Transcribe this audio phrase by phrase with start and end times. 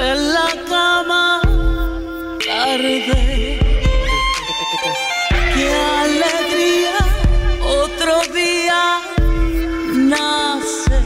[0.00, 1.40] de la cama
[2.46, 3.58] tarde.
[5.54, 5.68] Qué
[6.04, 6.98] alegría,
[7.82, 9.00] otro día
[10.12, 10.96] nace.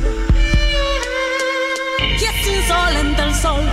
[2.20, 3.64] Y es insolente el sol,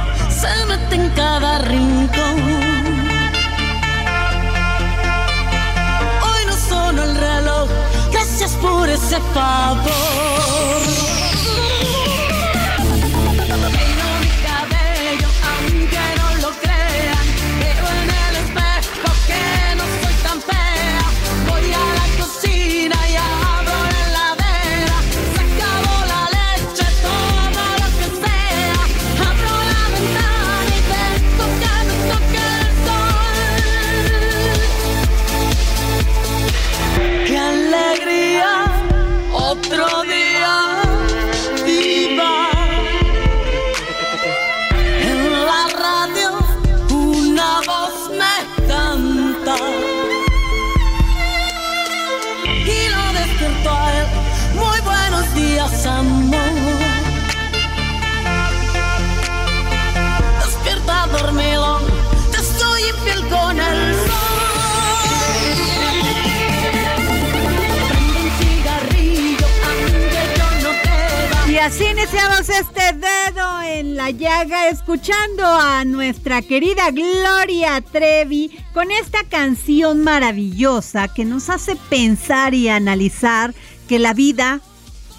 [0.41, 2.37] se mete en cada rincón.
[6.27, 7.69] Hoy no sonó el reloj,
[8.11, 11.18] gracias por ese favor.
[73.99, 81.75] La llaga escuchando a nuestra querida Gloria Trevi con esta canción maravillosa que nos hace
[81.75, 83.53] pensar y analizar
[83.89, 84.61] que la vida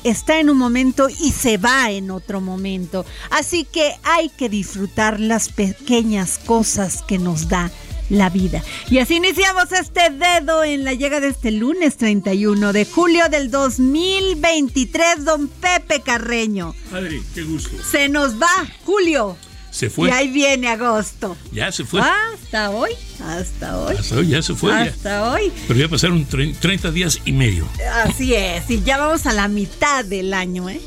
[0.02, 3.04] está en un momento y se va en otro momento.
[3.30, 7.70] Así que hay que disfrutar las pequeñas cosas que nos da
[8.10, 8.62] la vida.
[8.90, 13.50] Y así iniciamos este dedo en la llega de este lunes 31 de julio del
[13.50, 16.74] 2023, don Pepe Carreño.
[16.90, 17.70] Padre, qué gusto.
[17.90, 18.48] Se nos va
[18.84, 19.36] Julio.
[19.70, 20.08] Se fue.
[20.08, 21.36] Y ahí viene agosto.
[21.52, 22.00] Ya se fue.
[22.00, 22.90] Hasta hoy,
[23.24, 23.96] hasta hoy.
[23.96, 24.72] Hasta hoy, ya se fue.
[24.72, 24.82] ya.
[24.82, 25.52] Hasta hoy.
[25.68, 27.68] Pero ya pasaron tre- 30 días y medio.
[28.04, 30.80] Así es, y ya vamos a la mitad del año, ¿eh?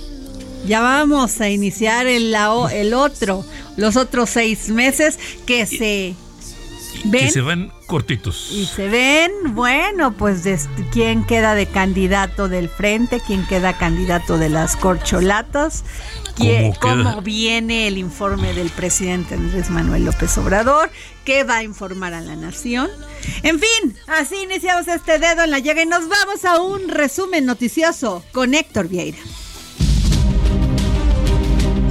[0.67, 2.35] Ya vamos a iniciar el,
[2.73, 3.45] el otro,
[3.77, 6.15] los otros seis meses que se
[7.05, 8.49] ven Que se van cortitos.
[8.51, 14.49] y se ven, bueno, pues quién queda de candidato del frente, quién queda candidato de
[14.49, 15.83] las corcholatas,
[16.37, 20.89] ¿Cómo cómo viene el informe del presidente Andrés Manuel López Obrador,
[21.25, 22.89] qué va a informar a la nación.
[23.43, 27.45] En fin, así iniciamos este dedo en la llaga y nos vamos a un resumen
[27.45, 29.19] noticioso con Héctor Vieira.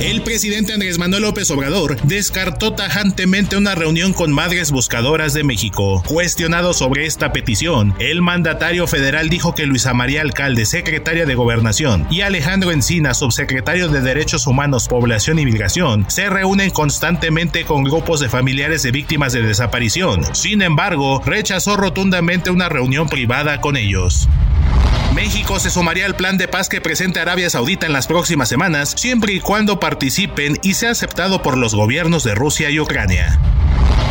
[0.02, 6.02] El presidente Andrés Manuel López Obrador descartó tajantemente una reunión con madres buscadoras de México.
[6.08, 12.04] Cuestionado sobre esta petición, el mandatario federal dijo que Luisa María Alcalde, secretaria de Gobernación,
[12.10, 18.19] y Alejandro Encina, subsecretario de Derechos Humanos, Población y Migración, se reúnen constantemente con grupos
[18.19, 20.34] de familiares de víctimas de desaparición.
[20.34, 24.28] Sin embargo, rechazó rotundamente una reunión privada con ellos.
[25.14, 28.94] México se sumaría al plan de paz que presenta Arabia Saudita en las próximas semanas,
[28.97, 33.38] siempre y cuando participen y sea aceptado por los gobiernos de Rusia y Ucrania.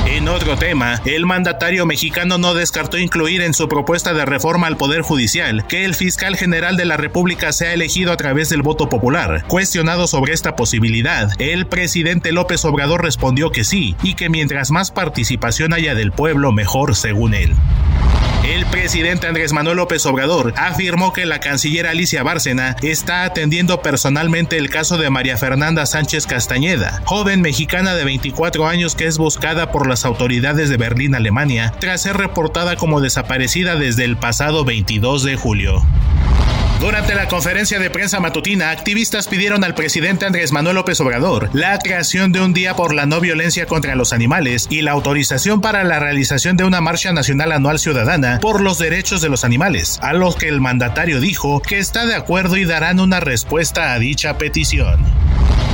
[0.05, 4.77] En otro tema, el mandatario mexicano no descartó incluir en su propuesta de reforma al
[4.77, 8.89] Poder Judicial que el fiscal general de la República sea elegido a través del voto
[8.89, 9.45] popular.
[9.47, 14.91] Cuestionado sobre esta posibilidad, el presidente López Obrador respondió que sí y que mientras más
[14.91, 17.55] participación haya del pueblo, mejor según él.
[18.43, 24.57] El presidente Andrés Manuel López Obrador afirmó que la canciller Alicia Bárcena está atendiendo personalmente
[24.57, 29.71] el caso de María Fernanda Sánchez Castañeda, joven mexicana de 24 años que es buscada
[29.71, 35.21] por las autoridades de Berlín, Alemania, tras ser reportada como desaparecida desde el pasado 22
[35.21, 35.85] de julio.
[36.81, 41.77] Durante la conferencia de prensa matutina, activistas pidieron al presidente Andrés Manuel López Obrador la
[41.77, 45.83] creación de un día por la no violencia contra los animales y la autorización para
[45.83, 50.13] la realización de una marcha nacional anual ciudadana por los derechos de los animales, a
[50.13, 54.39] los que el mandatario dijo que está de acuerdo y darán una respuesta a dicha
[54.39, 55.05] petición.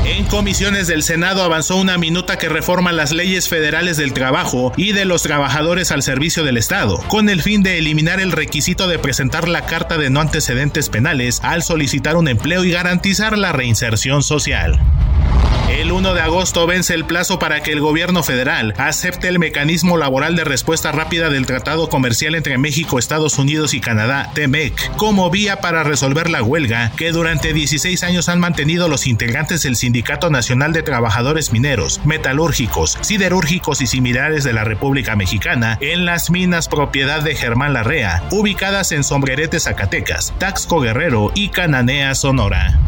[0.08, 4.94] En comisiones del Senado avanzó una minuta que reforma las leyes federales del trabajo y
[4.94, 9.00] de los trabajadores al servicio del Estado, con el fin de eliminar el requisito de
[9.00, 14.24] presentar la carta de no antecedentes penales al solicitar un empleo y garantizar la reinserción
[14.24, 14.80] social.
[15.70, 19.98] El 1 de agosto vence el plazo para que el gobierno federal acepte el mecanismo
[19.98, 25.30] laboral de respuesta rápida del Tratado Comercial entre México, Estados Unidos y Canadá, TEMEC, como
[25.30, 30.30] vía para resolver la huelga que durante 16 años han mantenido los integrantes del Sindicato
[30.30, 36.70] Nacional de Trabajadores Mineros, Metalúrgicos, Siderúrgicos y similares de la República Mexicana en las minas
[36.70, 42.80] propiedad de Germán Larrea, ubicadas en Sombrerete, Zacatecas, Taxco Guerrero y Cananea, Sonora.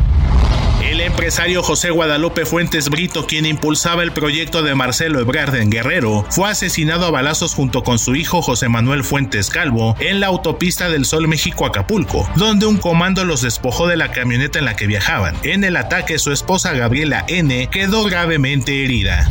[0.81, 6.25] El empresario José Guadalupe Fuentes Brito, quien impulsaba el proyecto de Marcelo Ebrard en Guerrero,
[6.29, 10.89] fue asesinado a balazos junto con su hijo José Manuel Fuentes Calvo en la autopista
[10.89, 15.35] del Sol México-Acapulco, donde un comando los despojó de la camioneta en la que viajaban.
[15.43, 17.67] En el ataque, su esposa Gabriela N.
[17.67, 19.29] quedó gravemente herida.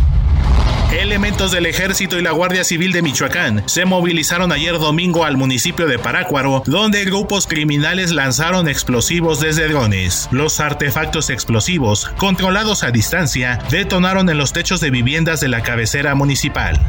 [0.92, 5.86] Elementos del Ejército y la Guardia Civil de Michoacán se movilizaron ayer domingo al municipio
[5.86, 10.28] de Parácuaro, donde grupos criminales lanzaron explosivos desde drones.
[10.30, 16.14] Los artefactos explosivos, controlados a distancia, detonaron en los techos de viviendas de la cabecera
[16.14, 16.80] municipal.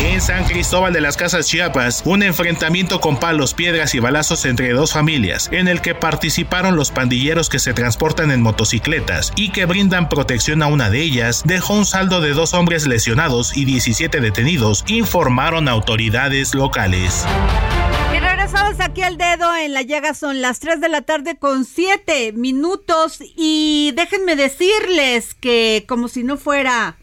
[0.00, 4.72] En San Cristóbal de las Casas Chiapas, un enfrentamiento con palos, piedras y balazos entre
[4.72, 9.66] dos familias, en el que participaron los pandilleros que se transportan en motocicletas y que
[9.66, 14.20] brindan protección a una de ellas, dejó un saldo de dos hombres lesionados y 17
[14.20, 17.24] detenidos, informaron autoridades locales.
[18.12, 22.32] Regresamos aquí al dedo en la llaga, son las 3 de la tarde con 7
[22.32, 26.96] minutos y déjenme decirles que como si no fuera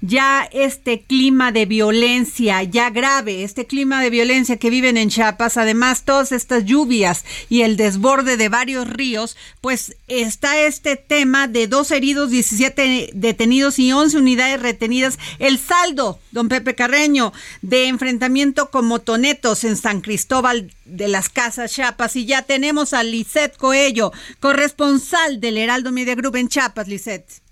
[0.00, 5.56] ya este clima de violencia ya grave, este clima de violencia que viven en Chiapas,
[5.56, 11.66] además todas estas lluvias y el desborde de varios ríos, pues está este tema de
[11.66, 15.18] dos heridos, 17 detenidos y 11 unidades retenidas.
[15.38, 21.72] El saldo, don Pepe Carreño, de enfrentamiento con motonetos en San Cristóbal de las Casas
[21.72, 22.16] Chiapas.
[22.16, 27.47] Y ya tenemos a Lisette Coello, corresponsal del Heraldo Media Group en Chiapas, Lisette.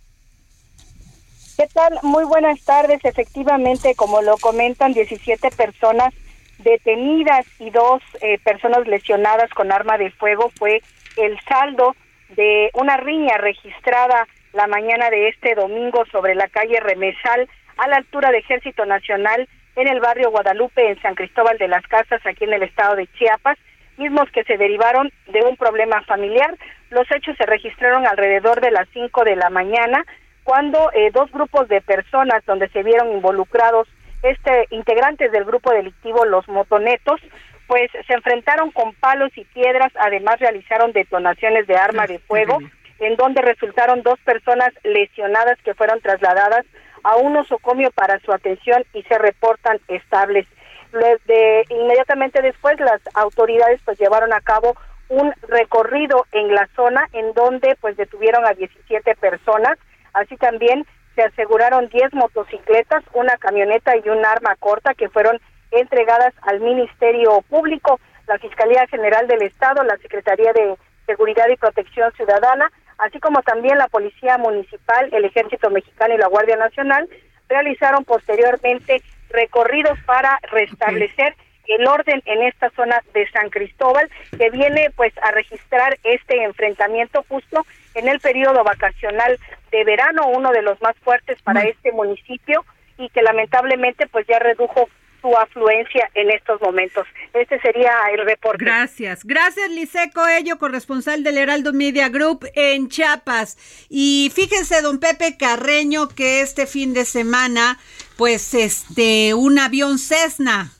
[1.57, 1.99] ¿Qué tal?
[2.03, 3.03] Muy buenas tardes.
[3.03, 6.13] Efectivamente, como lo comentan, 17 personas
[6.59, 10.83] detenidas y dos eh, personas lesionadas con arma de fuego fue
[11.17, 11.97] el saldo
[12.37, 17.49] de una riña registrada la mañana de este domingo sobre la calle Remesal
[17.79, 21.87] a la altura de Ejército Nacional en el barrio Guadalupe en San Cristóbal de las
[21.87, 23.57] Casas aquí en el estado de Chiapas,
[23.97, 26.55] mismos que se derivaron de un problema familiar.
[26.91, 30.05] Los hechos se registraron alrededor de las 5 de la mañana
[30.47, 33.89] cuando eh, dos grupos de personas donde se vieron involucrados
[34.23, 37.21] este integrantes del grupo delictivo Los Motonetos,
[37.67, 42.59] pues se enfrentaron con palos y piedras, además realizaron detonaciones de arma de fuego,
[43.01, 46.65] en donde resultaron dos personas lesionadas que fueron trasladadas
[47.03, 50.47] a un osocomio para su atención y se reportan estables.
[50.93, 54.77] De, inmediatamente después las autoridades pues llevaron a cabo
[55.09, 59.77] un recorrido en la zona en donde pues detuvieron a 17 personas
[60.17, 66.33] Así también se aseguraron 10 motocicletas, una camioneta y un arma corta que fueron entregadas
[66.43, 72.71] al Ministerio Público, la Fiscalía General del Estado, la Secretaría de Seguridad y Protección Ciudadana,
[72.99, 77.09] así como también la Policía Municipal, el Ejército Mexicano y la Guardia Nacional,
[77.49, 81.35] realizaron posteriormente recorridos para restablecer
[81.69, 84.09] el orden en esta zona de San Cristóbal,
[84.39, 89.39] que viene pues a registrar este enfrentamiento justo en el periodo vacacional
[89.73, 92.65] de verano, uno de los más fuertes para este municipio
[92.99, 94.89] y que lamentablemente pues ya redujo
[95.21, 97.07] su afluencia en estos momentos.
[97.33, 98.65] Este sería el reporte.
[98.65, 99.25] Gracias.
[99.25, 103.57] Gracias, Liseco Ello, corresponsal del Heraldo Media Group en Chiapas.
[103.89, 107.79] Y fíjense, don Pepe Carreño, que este fin de semana,
[108.17, 110.71] pues este, un avión Cessna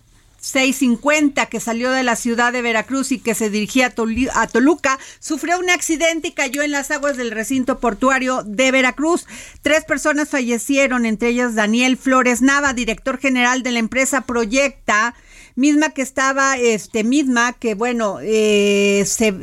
[0.47, 3.93] 650 que salió de la ciudad de Veracruz y que se dirigía
[4.33, 9.27] a, Toluca, sufrió un accidente y cayó en las aguas del recinto portuario de Veracruz.
[9.63, 15.15] Tres personas fallecieron, entre ellas Daniel Flores Nava, director general de la empresa Proyecta
[15.57, 19.35] misma que estaba, este, misma que bueno, eh, se,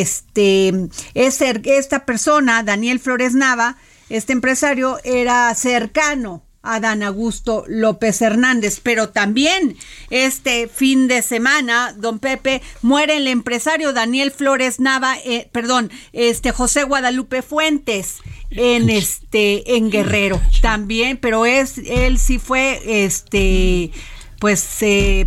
[0.00, 3.76] este, es, esta persona, Daniel Flores Nava,
[4.08, 8.80] este empresario era cercano Adán Augusto López Hernández.
[8.82, 9.76] Pero también
[10.10, 16.50] este fin de semana, don Pepe, muere el empresario Daniel Flores Nava, eh, perdón, este
[16.50, 18.18] José Guadalupe Fuentes
[18.50, 23.90] en este en Guerrero también, pero es él sí fue este
[24.38, 25.24] pues eh,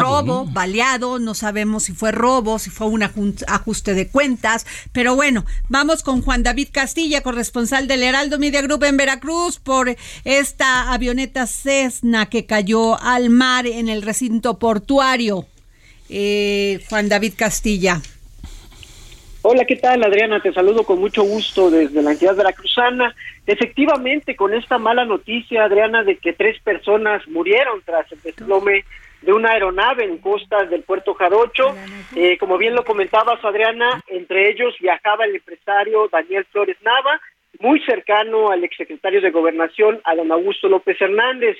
[0.00, 5.44] robo, baleado, no sabemos si fue robo, si fue un ajuste de cuentas, pero bueno,
[5.68, 11.46] vamos con Juan David Castilla, corresponsal del Heraldo Media Group en Veracruz, por esta avioneta
[11.46, 15.46] Cessna que cayó al mar en el recinto portuario.
[16.08, 18.02] Eh, Juan David Castilla.
[19.44, 20.38] Hola, ¿qué tal Adriana?
[20.38, 23.12] Te saludo con mucho gusto desde la entidad veracruzana.
[23.44, 28.84] Efectivamente, con esta mala noticia, Adriana, de que tres personas murieron tras el desplome
[29.20, 31.74] de una aeronave en costas del puerto Jarocho.
[32.14, 37.20] Eh, como bien lo comentabas, Adriana, entre ellos viajaba el empresario Daniel Flores Nava,
[37.58, 41.56] muy cercano al exsecretario de Gobernación, a don Augusto López Hernández.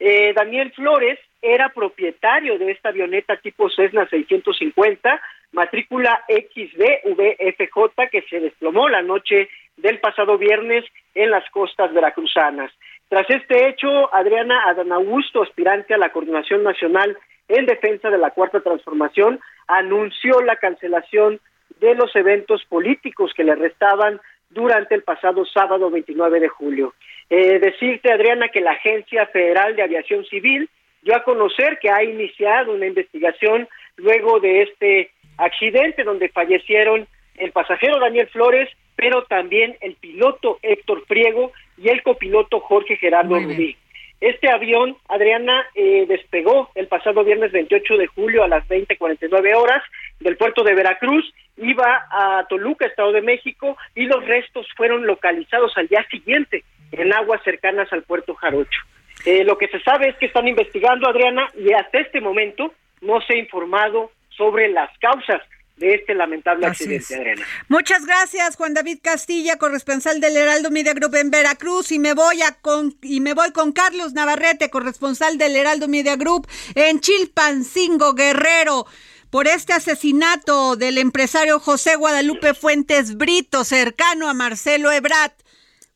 [0.00, 5.20] Eh, Daniel Flores era propietario de esta avioneta tipo Cessna 650,
[5.52, 12.70] matrícula XDVFJ, que se desplomó la noche del pasado viernes en las costas veracruzanas.
[13.08, 17.16] Tras este hecho, Adriana Adán Augusto, aspirante a la Coordinación Nacional
[17.48, 21.40] en Defensa de la Cuarta Transformación, anunció la cancelación
[21.80, 26.94] de los eventos políticos que le restaban durante el pasado sábado 29 de julio.
[27.28, 30.68] Eh, decirte, Adriana, que la Agencia Federal de Aviación Civil
[31.02, 37.06] dio a conocer que ha iniciado una investigación luego de este accidente donde fallecieron
[37.36, 38.68] el pasajero Daniel Flores
[39.00, 43.74] pero también el piloto Héctor Priego y el copiloto Jorge Gerardo Rubí.
[44.20, 49.82] Este avión, Adriana, eh, despegó el pasado viernes 28 de julio a las 20:49 horas
[50.18, 55.72] del puerto de Veracruz, iba a Toluca, Estado de México, y los restos fueron localizados
[55.78, 58.82] al día siguiente en aguas cercanas al puerto Jarocho.
[59.24, 63.22] Eh, lo que se sabe es que están investigando, Adriana, y hasta este momento no
[63.22, 65.40] se ha informado sobre las causas
[65.80, 67.42] de este lamentable accidente, Adriana.
[67.68, 72.42] Muchas gracias, Juan David Castilla, corresponsal del Heraldo Media Group en Veracruz, y me voy
[72.42, 78.14] a con y me voy con Carlos Navarrete, corresponsal del Heraldo Media Group en Chilpancingo,
[78.14, 78.86] Guerrero.
[79.30, 85.32] Por este asesinato del empresario José Guadalupe Fuentes Brito, cercano a Marcelo Ebrat.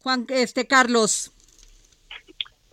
[0.03, 1.34] Juan, este Carlos.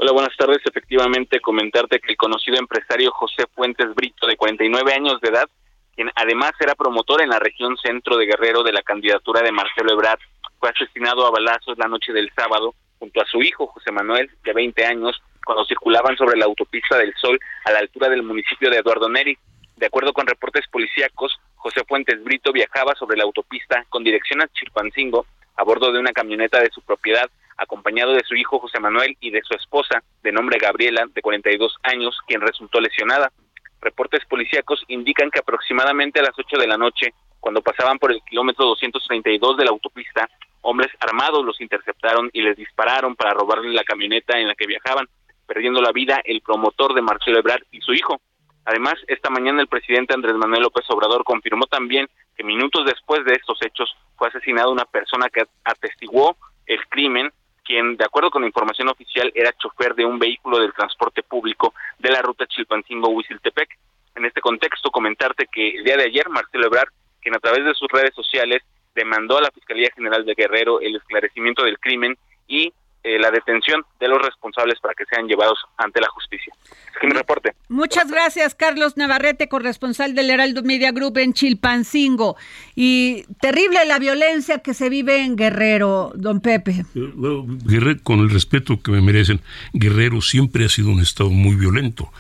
[0.04, 0.58] Hola, buenas tardes.
[0.66, 5.48] Efectivamente, comentarte que el conocido empresario José Fuentes Brito, de 49 años de edad,
[5.96, 9.94] quien además era promotor en la región centro de Guerrero de la candidatura de Marcelo
[9.94, 10.18] Ebrard,
[10.60, 14.54] fue asesinado a balazos la noche del sábado junto a su hijo José Manuel, de
[14.54, 18.78] 20 años, cuando circulaban sobre la autopista del Sol a la altura del municipio de
[18.78, 19.38] Eduardo Neri.
[19.76, 24.48] De acuerdo con reportes policíacos, José Fuentes Brito viajaba sobre la autopista con dirección a
[24.48, 25.28] Chilpancingo
[25.62, 29.30] a bordo de una camioneta de su propiedad, acompañado de su hijo José Manuel y
[29.30, 33.32] de su esposa, de nombre Gabriela, de 42 años, quien resultó lesionada.
[33.80, 38.24] Reportes policíacos indican que aproximadamente a las 8 de la noche, cuando pasaban por el
[38.28, 40.28] kilómetro 232 de la autopista,
[40.62, 45.08] hombres armados los interceptaron y les dispararon para robarle la camioneta en la que viajaban,
[45.46, 48.20] perdiendo la vida el promotor de Marcelo Ebrard y su hijo.
[48.66, 53.34] Además, esta mañana el presidente Andrés Manuel López Obrador confirmó también que minutos después de
[53.34, 56.38] estos hechos fue asesinada una persona que atestiguó
[56.68, 57.32] el crimen
[57.64, 61.74] quien, de acuerdo con la información oficial, era chofer de un vehículo del transporte público
[62.00, 63.70] de la ruta Chilpancingo-Huiziltepec.
[64.16, 66.90] En este contexto, comentarte que el día de ayer, Marcelo Ebrard,
[67.22, 68.64] quien a través de sus redes sociales
[68.94, 73.84] demandó a la Fiscalía General de Guerrero el esclarecimiento del crimen y eh, la detención
[74.00, 76.54] de los responsables para que sean llevados ante la justicia.
[76.94, 77.54] Es que mi reporte.
[77.68, 82.38] Muchas gracias, Carlos Navarrete, corresponsal del Heraldo Media Group en Chilpancingo.
[82.76, 86.86] Y terrible la violencia que se vive en Guerrero, don Pepe.
[86.94, 89.42] Guerrero, con el respeto que me merecen,
[89.74, 92.12] Guerrero siempre ha sido un estado muy violento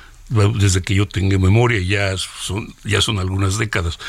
[0.58, 4.00] desde que yo tengo memoria, ya son, ya son algunas décadas,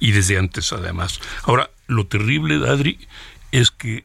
[0.00, 1.20] y desde antes además.
[1.44, 2.98] Ahora, lo terrible, Adri,
[3.52, 4.04] es que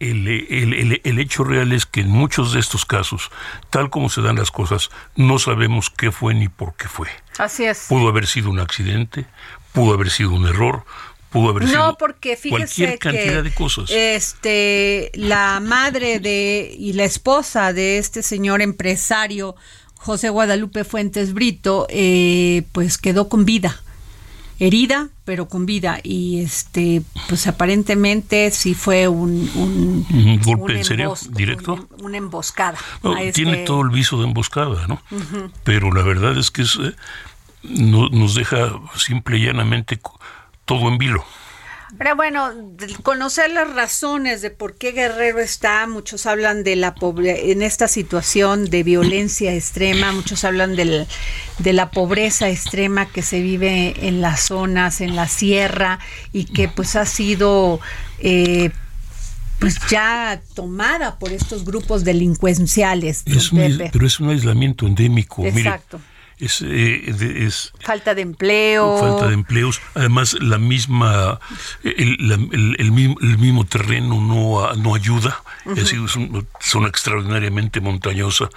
[0.00, 3.30] el, el, el, el, hecho real es que en muchos de estos casos,
[3.68, 7.08] tal como se dan las cosas, no sabemos qué fue ni por qué fue.
[7.38, 7.86] Así es.
[7.88, 9.26] Pudo haber sido un accidente,
[9.72, 10.84] pudo haber sido un error,
[11.28, 13.90] pudo haber no, sido porque fíjese cualquier cantidad que, de cosas.
[13.90, 19.54] Este, la madre de y la esposa de este señor empresario
[19.96, 23.82] José Guadalupe Fuentes Brito, eh, pues quedó con vida
[24.60, 25.98] herida, pero con vida.
[26.02, 31.72] Y este, pues aparentemente sí fue un, un, ¿Un golpe un en serio, embos- directo.
[31.74, 32.78] un- una emboscada.
[33.02, 35.00] No, este- Tiene todo el viso de emboscada, ¿no?
[35.64, 36.94] Pero la verdad es que es, eh,
[37.62, 39.98] no- nos deja simple y llanamente
[40.64, 41.24] todo en vilo.
[41.98, 42.52] Pero bueno,
[43.02, 47.88] conocer las razones de por qué Guerrero está, muchos hablan de la pobre, en esta
[47.88, 51.06] situación de violencia extrema, muchos hablan del,
[51.58, 55.98] de la pobreza extrema que se vive en las zonas, en la sierra,
[56.32, 57.80] y que pues ha sido
[58.20, 58.70] eh,
[59.58, 63.22] pues ya tomada por estos grupos delincuenciales.
[63.26, 63.60] Es un
[63.92, 65.42] pero es un aislamiento endémico.
[65.42, 66.00] Mire, Exacto.
[66.40, 68.98] Es, eh, es Falta de empleo.
[68.98, 69.80] falta de empleos.
[69.94, 71.38] Además, la misma,
[71.84, 75.42] el, la- el- el mismo, el mismo terreno no, no ayuda.
[75.66, 78.48] Es decir, es un- zona extraordinariamente montañosa,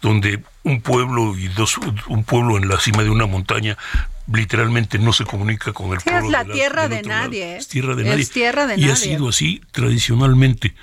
[0.00, 1.78] donde un pueblo y dos,
[2.08, 3.76] un pueblo en la cima de una montaña
[4.32, 7.08] literalmente no se comunica con el Sí, pueblo es la de tierra del de otro
[7.10, 7.22] lado.
[7.26, 7.56] nadie, ¿eh?
[7.58, 8.26] Es tierra de Es nadie.
[8.26, 8.96] tierra de y ha nadie.
[8.96, 10.74] sido así tradicionalmente,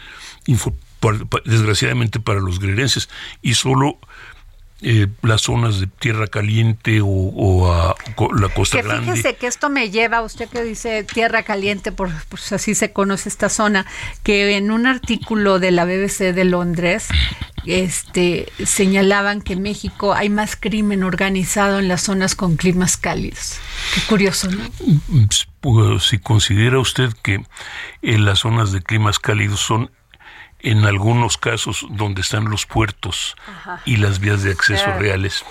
[1.45, 3.09] desgraciadamente para los guerrerenses.
[3.41, 3.99] Y solo
[4.83, 9.05] eh, las zonas de tierra caliente o, o a co- la costa Que grande.
[9.11, 13.29] fíjese que esto me lleva, usted que dice tierra caliente, por, pues así se conoce
[13.29, 13.85] esta zona,
[14.23, 17.07] que en un artículo de la BBC de Londres,
[17.65, 23.57] este, señalaban que en México hay más crimen organizado en las zonas con climas cálidos.
[23.95, 24.63] Qué curioso, ¿no?
[25.61, 27.41] Pues, si considera usted que
[28.01, 29.91] en las zonas de climas cálidos son
[30.63, 33.81] en algunos casos donde están los puertos Ajá.
[33.85, 34.99] y las vías de acceso Claro.
[34.99, 35.43] reales.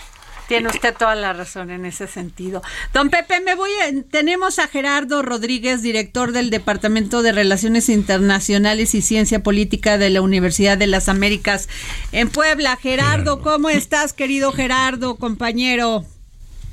[0.48, 2.62] Tiene usted toda la razón en ese sentido.
[2.92, 8.94] Don Pepe, me voy a, tenemos a Gerardo Rodríguez, director del Departamento de Relaciones Internacionales
[8.94, 11.68] y Ciencia Política de la Universidad de las Américas
[12.10, 12.76] en Puebla.
[12.76, 16.04] Gerardo, ¿cómo estás, querido Gerardo, compañero?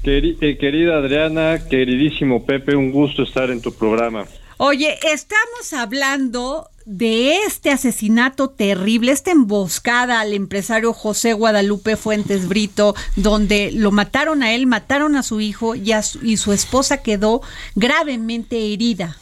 [0.04, 4.26] Eh, querida Adriana, queridísimo Pepe, un gusto estar en tu programa.
[4.58, 12.96] Oye, estamos hablando de este asesinato terrible, esta emboscada al empresario José Guadalupe Fuentes Brito,
[13.16, 17.04] donde lo mataron a él, mataron a su hijo y, a su, y su esposa
[17.04, 17.42] quedó
[17.76, 19.16] gravemente herida.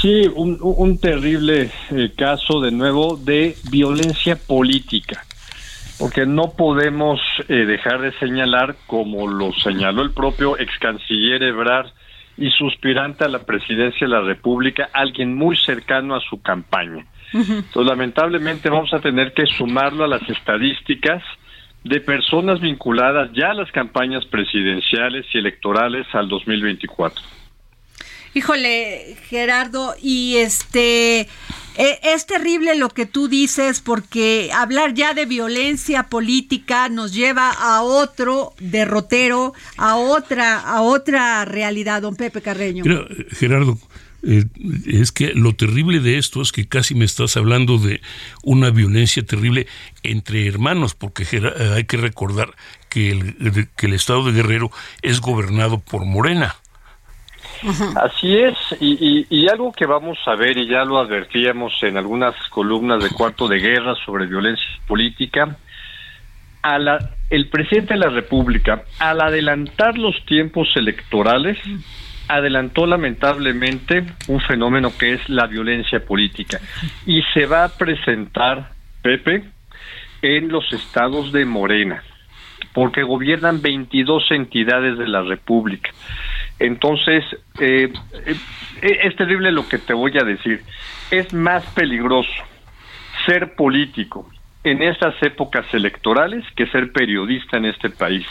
[0.00, 5.26] Sí, un, terrible eh, caso de nuevo de violencia política,
[5.98, 11.88] porque no podemos eh, dejar de señalar, como lo señaló el propio ex canciller Ebrard
[12.40, 17.04] y suspirante a la presidencia de la República, alguien muy cercano a su campaña.
[17.32, 21.22] Entonces, lamentablemente vamos a tener que sumarlo a las estadísticas
[21.84, 27.22] de personas vinculadas ya a las campañas presidenciales y electorales al 2024.
[28.34, 31.28] Híjole, Gerardo, y este
[31.76, 37.50] e- es terrible lo que tú dices porque hablar ya de violencia política nos lleva
[37.50, 42.84] a otro derrotero, a otra a otra realidad, don Pepe Carreño.
[42.84, 43.78] Mira, Gerardo,
[44.22, 44.44] eh,
[44.86, 48.00] es que lo terrible de esto es que casi me estás hablando de
[48.42, 49.66] una violencia terrible
[50.02, 52.54] entre hermanos, porque eh, hay que recordar
[52.88, 54.70] que el, que el estado de Guerrero
[55.02, 56.56] es gobernado por Morena.
[57.96, 62.34] Así es, y, y- algo que vamos a ver, y ya lo advertíamos en algunas
[62.48, 65.56] columnas de cuarto de guerra sobre violencia política,
[66.62, 71.58] a la, el presidente de la República, al adelantar los tiempos electorales,
[72.28, 76.60] adelantó lamentablemente un fenómeno que es la violencia política.
[77.06, 78.70] Y se va a presentar,
[79.02, 79.44] Pepe,
[80.22, 82.02] en los estados de Morena,
[82.72, 85.90] porque gobiernan 22 entidades de la República.
[86.60, 87.24] Entonces,
[87.58, 87.92] eh,
[88.26, 88.36] eh,
[89.02, 90.62] es terrible lo que te voy a decir.
[91.10, 92.30] Es más peligroso
[93.26, 94.28] ser político
[94.62, 98.26] en estas épocas electorales que ser periodista en este país.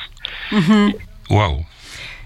[1.30, 1.66] Wow.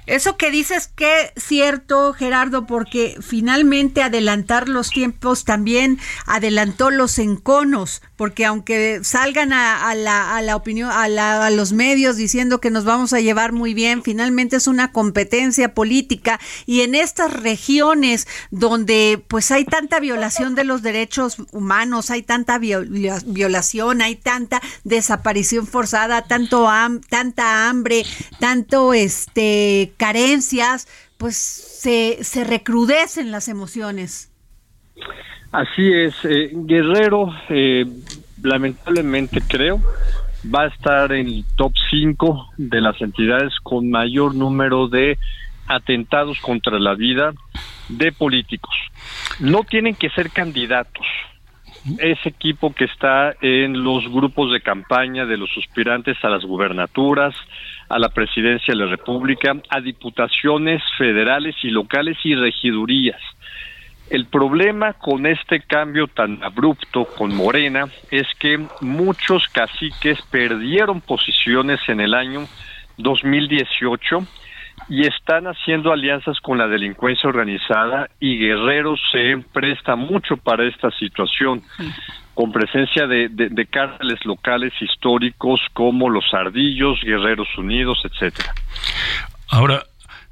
[0.06, 8.02] Eso que dices que cierto, Gerardo, porque finalmente adelantar los tiempos también adelantó los enconos,
[8.18, 12.70] porque aunque salgan a, la, a la opinión, a, la- a los medios diciendo que
[12.72, 18.28] nos vamos a llevar muy bien, finalmente es una competencia política y en estas regiones
[18.52, 22.84] donde pues hay tanta violación de los derechos humanos, hay tanta vio-
[23.26, 26.68] violación, hay tanta desaparición forzada, tanto
[27.10, 28.06] tanta hambre,
[28.39, 34.32] tanto este carencias, pues se, se recrudecen las emociones.
[35.52, 37.86] Así es, eh, Guerrero, eh,
[38.42, 39.80] lamentablemente creo,
[40.54, 45.18] va a estar en el top 5 de las entidades con mayor número de
[45.68, 47.34] atentados contra la vida
[47.88, 48.74] de políticos.
[49.40, 51.06] No tienen que ser candidatos.
[52.00, 57.36] Ese equipo que está en los grupos de campaña de los aspirantes a las gubernaturas,
[57.89, 63.22] a la presidencia de la República, a diputaciones federales y locales y regidurías.
[64.10, 71.80] El problema con este cambio tan abrupto con Morena es que muchos caciques perdieron posiciones
[71.88, 72.46] en el año
[72.98, 74.28] 2018
[74.89, 80.91] y están haciendo alianzas con la delincuencia organizada y Guerrero se presta mucho para esta
[80.91, 81.62] situación,
[82.34, 83.67] con presencia de, de, de
[84.26, 88.54] locales históricos como los Ardillos, Guerreros Unidos, etcétera.
[89.50, 89.84] Ahora,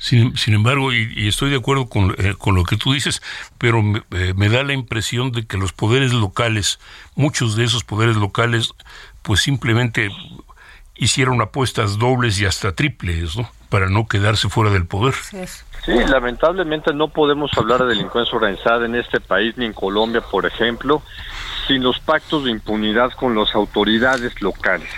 [0.01, 3.21] sin, sin embargo, y, estoy de acuerdo con, eh, con, lo que tú dices,
[3.59, 6.79] pero eh, me, da la impresión de que los poderes locales,
[7.15, 8.73] muchos de esos poderes locales,
[9.21, 10.09] pues simplemente
[11.01, 13.49] hicieron apuestas dobles y hasta triples, ¿no?
[13.69, 15.15] Para no quedarse fuera del poder.
[15.15, 20.45] Sí, lamentablemente no podemos hablar de delincuencia organizada en este país ni en Colombia, por
[20.45, 21.01] ejemplo,
[21.67, 24.89] sin los pactos de impunidad con las autoridades locales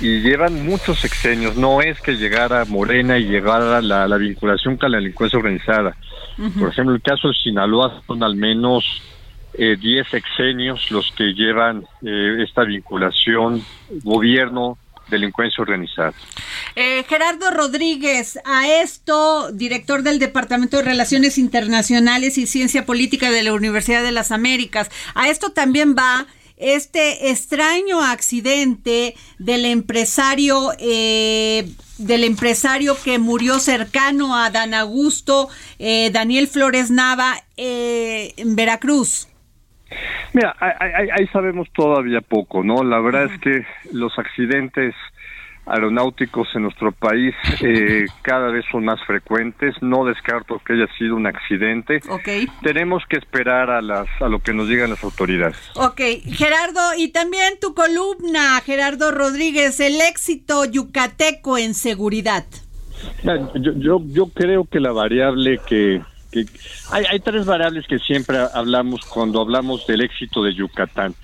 [0.00, 1.56] y llevan muchos sexenios.
[1.56, 5.96] No es que llegara Morena y llegara la, la vinculación con la delincuencia organizada.
[6.36, 6.58] Uh -huh.
[6.58, 8.84] Por ejemplo, el caso de Sinaloa son al menos
[9.56, 13.62] 10 eh, sexenios los que llevan eh, esta vinculación
[14.02, 14.76] gobierno
[15.12, 16.12] delincuencia organizada.
[16.74, 23.44] Eh, Gerardo Rodríguez, a esto, director del Departamento de Relaciones Internacionales y Ciencia Política de
[23.44, 31.68] la Universidad de las Américas, a esto también va este extraño accidente del empresario eh,
[31.98, 35.48] del empresario que murió cercano a Dan Augusto,
[35.78, 39.28] eh, Daniel Flores Nava, eh, en Veracruz.
[40.32, 42.82] Mira, ahí, ahí, sabemos todavía poco, ¿no?
[42.82, 43.34] La verdad uh -huh.
[43.34, 44.94] es que los accidentes
[45.66, 49.74] aeronáuticos en nuestro país eh, cada vez son más frecuentes.
[49.80, 52.00] No descarto que haya sido un accidente.
[52.08, 52.46] Okay.
[52.62, 55.56] Tenemos que esperar a las a lo que nos digan las autoridades.
[55.76, 62.44] Ok, Gerardo, y también tu columna, Gerardo Rodríguez, el éxito yucateco en seguridad.
[63.54, 66.46] Yo, yo, yo creo que la variable que, que
[66.90, 71.14] hay, hay tres variables que siempre hablamos cuando hablamos del éxito de Yucatán,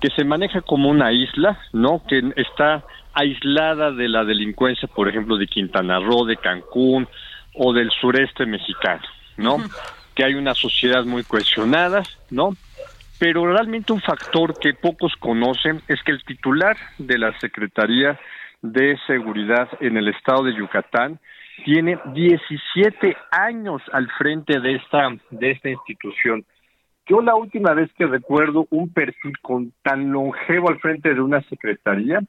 [0.00, 2.02] que se maneja como una isla, ¿no?
[2.06, 7.08] Que está aislada de la delincuencia, por ejemplo, de Quintana Roo, de Cancún
[7.54, 9.02] o del sureste mexicano,
[9.36, 9.56] ¿no?
[9.56, 9.70] Uh -huh.
[10.14, 12.56] Que hay una sociedad muy cohesionada, ¿no?
[13.18, 18.18] Pero realmente un factor que pocos conocen es que el titular de la Secretaría
[18.60, 21.20] de Seguridad en el estado de Yucatán
[21.64, 26.44] tiene 17 años al frente de esta de esta institución.
[27.06, 31.42] Yo la última vez que recuerdo un perfil con tan longevo al frente de una
[31.42, 32.20] secretaría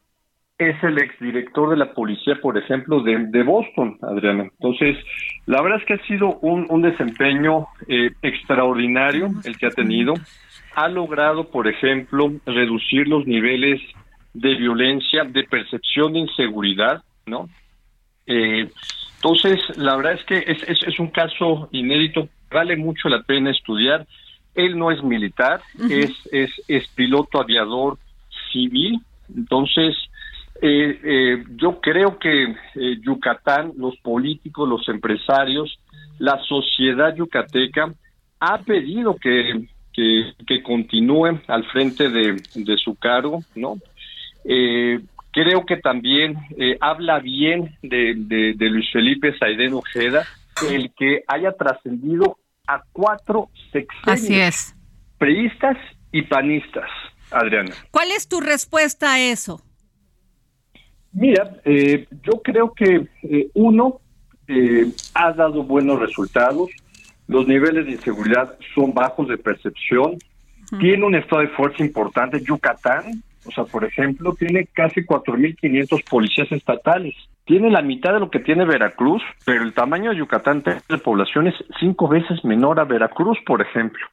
[0.57, 4.43] es el exdirector de la policía, por ejemplo, de, de, Boston, Adriana.
[4.43, 4.97] Entonces,
[5.45, 10.13] la verdad es que ha sido un, un desempeño eh, extraordinario el que ha tenido.
[10.75, 13.81] Ha logrado, por ejemplo, reducir los niveles
[14.33, 17.49] de violencia, de percepción de inseguridad, ¿no?
[18.25, 18.69] Eh,
[19.15, 23.51] entonces, la verdad es que es, es, es, un caso inédito, vale mucho la pena
[23.51, 24.05] estudiar.
[24.53, 25.91] Él no es militar, uh -huh.
[25.91, 27.97] es, es, es piloto aviador
[28.51, 29.01] civil,
[29.35, 29.95] entonces
[30.61, 32.43] eh, eh, yo creo que
[32.75, 35.77] eh, Yucatán, los políticos, los empresarios,
[36.17, 37.93] la sociedad yucateca
[38.39, 43.77] ha pedido que, que, que continúe al frente de, de, su cargo, ¿no?
[45.35, 50.25] Creo que también eh, habla bien de, de, de, Luis Felipe Saidén Ojeda,
[50.71, 54.75] el que haya trascendido a cuatro sexenios Así es.
[55.17, 55.75] priistas
[56.13, 56.89] y panistas,
[57.31, 57.75] Adriana.
[57.91, 59.61] ¿Cuál es tu respuesta a eso?
[61.11, 63.99] Mira, eh, yo creo que eh, uno
[64.47, 66.69] eh, ha dado buenos resultados,
[67.27, 70.79] los niveles de inseguridad son bajos de percepción, uh -huh.
[70.79, 76.51] tiene un estado de fuerza importante, Yucatán, o sea, por ejemplo, tiene casi 4.500 policías
[76.51, 80.97] estatales, tiene la mitad de lo que tiene Veracruz, pero el tamaño de Yucatán de
[80.97, 84.05] población es cinco veces menor a Veracruz, por ejemplo.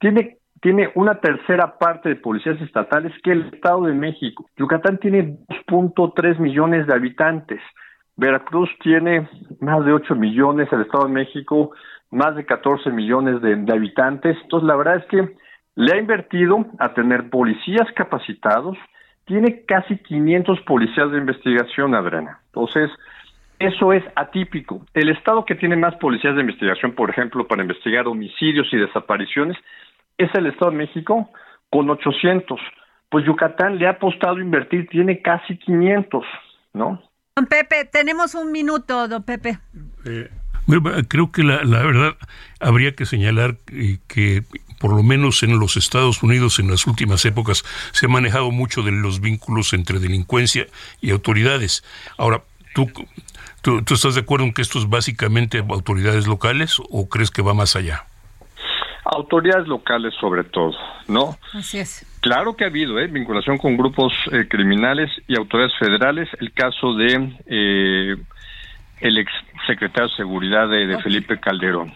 [0.00, 4.48] Tiene tiene una tercera parte de policías estatales que el Estado de México.
[4.56, 5.36] Yucatán tiene
[5.68, 7.60] 2.3 millones de habitantes.
[8.16, 9.28] Veracruz tiene
[9.60, 11.72] más de 8 millones, el Estado de México
[12.10, 14.36] más de 14 millones de, de habitantes.
[14.42, 15.36] Entonces, la verdad es que
[15.76, 18.76] le ha invertido a tener policías capacitados.
[19.26, 22.40] Tiene casi 500 policías de investigación, Adriana.
[22.46, 22.90] Entonces,
[23.58, 24.84] eso es atípico.
[24.94, 29.56] El Estado que tiene más policías de investigación, por ejemplo, para investigar homicidios y desapariciones,
[30.18, 31.30] es el Estado de México
[31.70, 32.58] con 800.
[33.10, 36.24] Pues Yucatán le ha apostado a invertir, tiene casi 500,
[36.72, 37.02] ¿no?
[37.36, 39.58] Don Pepe, tenemos un minuto, don Pepe.
[40.06, 40.30] Eh,
[41.08, 42.16] creo que la, la, verdad
[42.60, 44.42] habría que señalar eh, que
[44.78, 48.82] por lo menos en los Estados Unidos en las últimas épocas se ha manejado mucho
[48.82, 50.66] de los vínculos entre delincuencia
[51.00, 51.84] y autoridades.
[52.18, 52.42] Ahora,
[52.74, 52.90] ¿tú,
[53.62, 57.42] tú, tú estás de acuerdo en que esto es básicamente autoridades locales o crees que
[57.42, 58.06] va más allá?
[59.04, 60.72] Autoridades locales sobre todo,
[61.06, 61.38] ¿no?
[61.52, 62.04] Así es.
[62.20, 63.06] Claro que ha habido ¿eh?
[63.06, 66.28] vinculación con grupos eh, criminales y autoridades federales.
[66.40, 68.16] El caso de eh,
[69.00, 69.32] el ex
[69.66, 71.04] secretario de Seguridad de, de okay.
[71.04, 71.94] Felipe Calderón.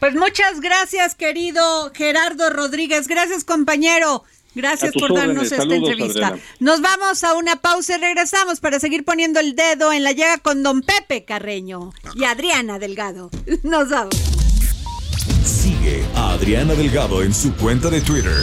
[0.00, 3.06] Pues muchas gracias, querido Gerardo Rodríguez.
[3.06, 4.24] Gracias, compañero.
[4.54, 5.52] Gracias por darnos órdenes.
[5.52, 6.26] esta Saludos, entrevista.
[6.28, 6.42] Adriana.
[6.58, 10.38] Nos vamos a una pausa y regresamos para seguir poniendo el dedo en la llaga
[10.38, 13.30] con don Pepe Carreño y Adriana Delgado.
[13.62, 14.16] Nos vamos.
[15.44, 18.42] Sigue a Adriana Delgado en su cuenta de Twitter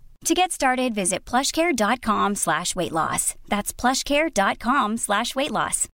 [0.25, 3.33] To get started, visit plushcare.com slash weight loss.
[3.49, 5.87] That's plushcare.com slash weight loss.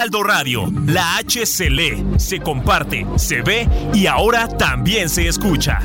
[0.00, 5.80] Aldo Radio, la H se lee, se comparte, se ve y ahora también se escucha.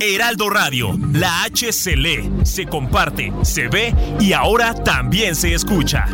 [0.00, 6.06] Heraldo Radio, la H se lee, se comparte, se ve y ahora también se escucha.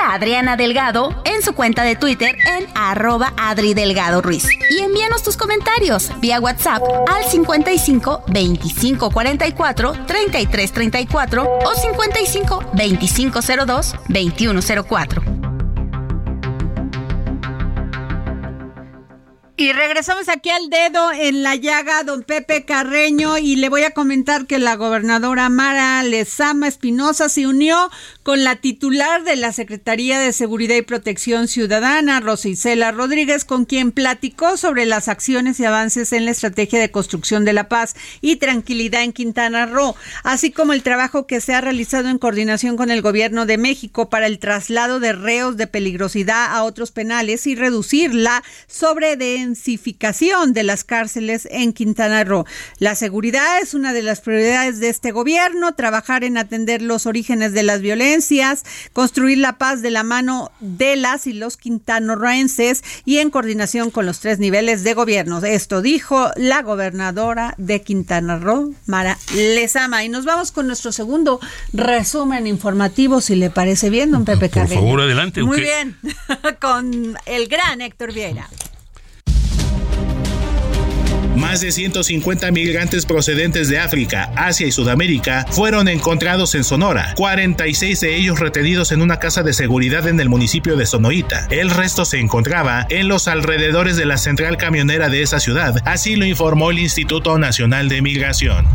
[0.00, 4.46] A Adriana Delgado en su cuenta de Twitter en arroba Adri Delgado Ruiz.
[4.70, 13.40] Y envíanos tus comentarios vía WhatsApp al 55 25 44 33 34 o 55 25
[13.66, 15.44] 02 21 04.
[19.56, 23.92] Y regresamos aquí al dedo en la llaga, don Pepe Carreño, y le voy a
[23.92, 27.88] comentar que la gobernadora Mara Lezama Espinosa se unió
[28.24, 33.92] con la titular de la Secretaría de Seguridad y Protección Ciudadana, Rosicela Rodríguez, con quien
[33.92, 38.36] platicó sobre las acciones y avances en la estrategia de construcción de la paz y
[38.36, 42.90] tranquilidad en Quintana Roo, así como el trabajo que se ha realizado en coordinación con
[42.90, 47.56] el gobierno de México para el traslado de reos de peligrosidad a otros penales y
[47.56, 52.46] reducir la sobredensificación de las cárceles en Quintana Roo.
[52.78, 57.52] La seguridad es una de las prioridades de este gobierno, trabajar en atender los orígenes
[57.52, 58.13] de las violencias
[58.92, 64.06] construir la paz de la mano de las y los quintanarroenses y en coordinación con
[64.06, 65.38] los tres niveles de gobierno.
[65.44, 70.04] Esto dijo la gobernadora de Quintana Roo, Mara Lezama.
[70.04, 71.40] Y nos vamos con nuestro segundo
[71.72, 74.80] resumen informativo, si le parece bien, don Pepe Carreño.
[74.80, 75.42] Por favor, adelante.
[75.42, 75.64] Muy okay.
[75.64, 75.96] bien,
[76.60, 78.48] con el gran Héctor Vieira.
[81.36, 88.00] Más de 150 migrantes procedentes de África, Asia y Sudamérica fueron encontrados en Sonora, 46
[88.00, 91.48] de ellos retenidos en una casa de seguridad en el municipio de Sonoita.
[91.50, 96.14] El resto se encontraba en los alrededores de la central camionera de esa ciudad, así
[96.14, 98.66] lo informó el Instituto Nacional de Migración.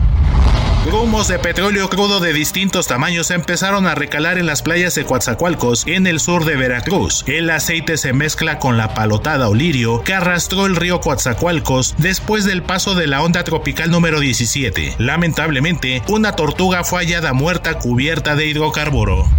[0.86, 5.86] Grumos de petróleo crudo de distintos tamaños empezaron a recalar en las playas de Coatzacoalcos,
[5.86, 7.26] en el sur de Veracruz.
[7.28, 12.46] El aceite se mezcla con la palotada o lirio que arrastró el río Coatzacoalcos después
[12.46, 14.96] del paso de la onda tropical número 17.
[15.00, 19.30] Lamentablemente, una tortuga fue hallada muerta cubierta de hidrocarburo.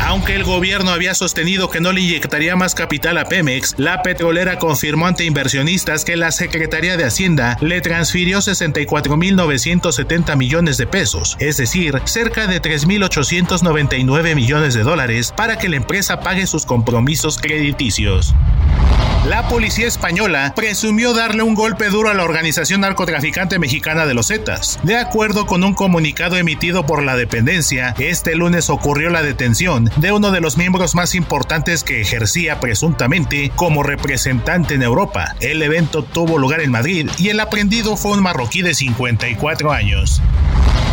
[0.00, 4.58] Aunque el gobierno había sostenido que no le inyectaría más capital a Pemex, la petrolera
[4.58, 11.56] confirmó ante inversionistas que la Secretaría de Hacienda le transfirió 64.970 millones de pesos, es
[11.56, 18.34] decir, cerca de 3.899 millones de dólares para que la empresa pague sus compromisos crediticios.
[19.28, 24.28] La policía española presumió darle un golpe duro a la organización narcotraficante mexicana de los
[24.28, 24.78] Zetas.
[24.84, 30.12] De acuerdo con un comunicado emitido por la dependencia, este lunes ocurrió la detención de
[30.12, 35.34] uno de los miembros más importantes que ejercía presuntamente como representante en Europa.
[35.40, 40.22] El evento tuvo lugar en Madrid y el aprendido fue un marroquí de 54 años.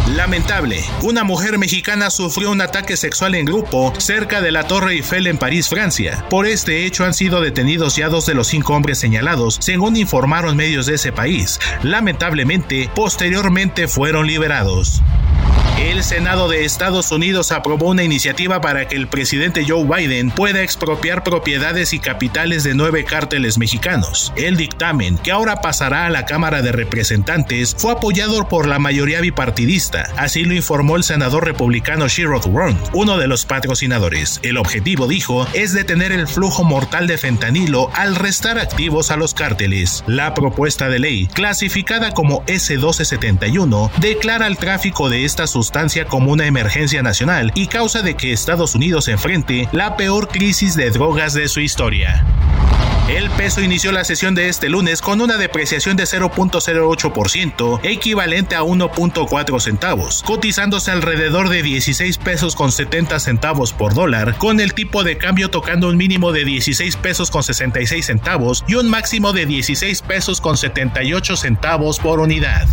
[0.08, 5.28] Lamentable, una mujer mexicana sufrió un ataque sexual en grupo cerca de la Torre Eiffel
[5.28, 6.26] en París, Francia.
[6.30, 10.58] Por este hecho han sido detenidos ya dos de los cinco hombres señalados, según informaron
[10.58, 11.58] medios de ese país.
[11.84, 15.02] Lamentablemente, posteriormente fueron liberados.
[15.78, 20.62] El Senado de Estados Unidos aprobó una iniciativa para que el presidente Joe Biden pueda
[20.62, 24.32] expropiar propiedades y capitales de nueve cárteles mexicanos.
[24.36, 29.20] El dictamen, que ahora pasará a la Cámara de Representantes, fue apoyado por la mayoría
[29.20, 30.08] bipartidista.
[30.16, 34.40] Así lo informó el senador republicano Sherrod Brown, uno de los patrocinadores.
[34.44, 39.34] El objetivo, dijo, es detener el flujo mortal de fentanilo al restar activos a los
[39.34, 40.04] cárteles.
[40.06, 45.48] La propuesta de ley, clasificada como S1271, declara el tráfico de esta
[46.08, 50.90] como una emergencia nacional y causa de que Estados Unidos enfrente la peor crisis de
[50.92, 52.26] drogas de su historia.
[53.10, 58.62] El peso inició la sesión de este lunes con una depreciación de 0.08%, equivalente a
[58.62, 65.04] 1.4 centavos, cotizándose alrededor de 16 pesos con 70 centavos por dólar, con el tipo
[65.04, 69.48] de cambio tocando un mínimo de 16 pesos con 66 centavos y un máximo de
[69.48, 72.68] 16 pesos con 78 centavos por unidad.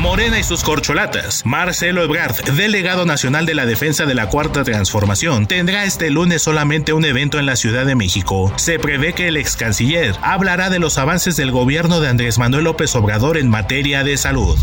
[0.00, 1.44] Morena y sus corcholatas.
[1.44, 6.94] Marcelo Ebrard, delegado nacional de la defensa de la Cuarta Transformación, tendrá este lunes solamente
[6.94, 8.50] un evento en la Ciudad de México.
[8.56, 12.64] Se prevé que el ex canciller hablará de los avances del gobierno de Andrés Manuel
[12.64, 14.58] López Obrador en materia de salud.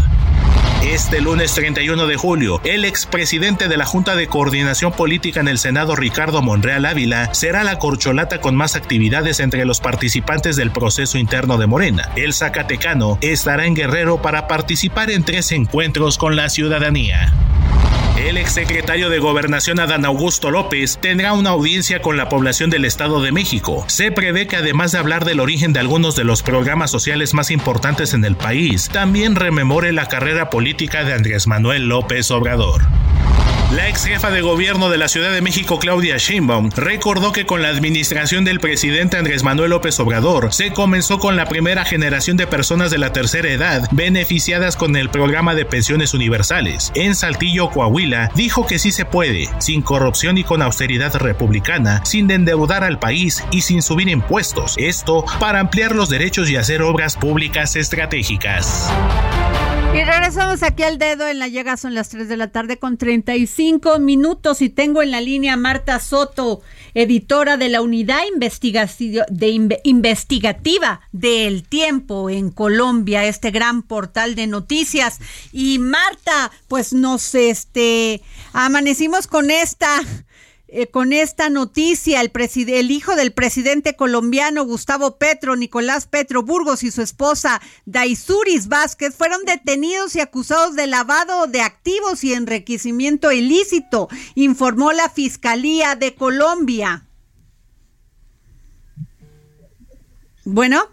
[0.84, 5.58] Este lunes 31 de julio, el expresidente de la Junta de Coordinación Política en el
[5.58, 11.18] Senado, Ricardo Monreal Ávila, será la corcholata con más actividades entre los participantes del proceso
[11.18, 12.10] interno de Morena.
[12.18, 17.34] El Zacatecano estará en Guerrero para participar en tres encuentros con la ciudadanía.
[18.28, 23.22] El exsecretario de Gobernación Adán Augusto López tendrá una audiencia con la población del Estado
[23.22, 23.86] de México.
[23.88, 27.52] Se prevé que además de hablar del origen de algunos de los programas sociales más
[27.52, 32.82] importantes en el país, también rememore la carrera política de Andrés Manuel López Obrador.
[33.72, 37.62] La ex jefa de gobierno de la Ciudad de México, Claudia Sheinbaum, recordó que con
[37.62, 42.48] la administración del presidente Andrés Manuel López Obrador se comenzó con la primera generación de
[42.48, 46.94] personas de la tercera edad beneficiadas con el programa de pensiones universales.
[46.96, 52.32] En Saltillo, Coahuila, dijo que sí se puede, sin corrupción y con austeridad republicana, sin
[52.32, 54.76] endeudar al país y sin subir impuestos.
[54.78, 58.90] Esto para ampliar los derechos y hacer obras públicas estratégicas.
[59.94, 62.98] Y regresamos aquí al dedo en la llega, son las 3 de la tarde con
[62.98, 66.62] 35 minutos y tengo en la línea a Marta Soto,
[66.94, 68.20] editora de la unidad
[69.30, 75.20] de investigativa del tiempo en Colombia, este gran portal de noticias.
[75.52, 78.22] Y Marta, pues nos este
[78.54, 80.00] amanecimos con esta
[80.70, 82.32] eh, con esta noticia, el,
[82.68, 89.16] el, hijo del presidente colombiano Gustavo Petro, Nicolás Petro Burgos y su esposa Daisuris Vázquez
[89.16, 96.16] fueron detenidos y acusados de lavado de activos y enriquecimiento ilícito, informó la Fiscalía de
[96.16, 97.08] Colombia.
[100.44, 100.84] Bueno.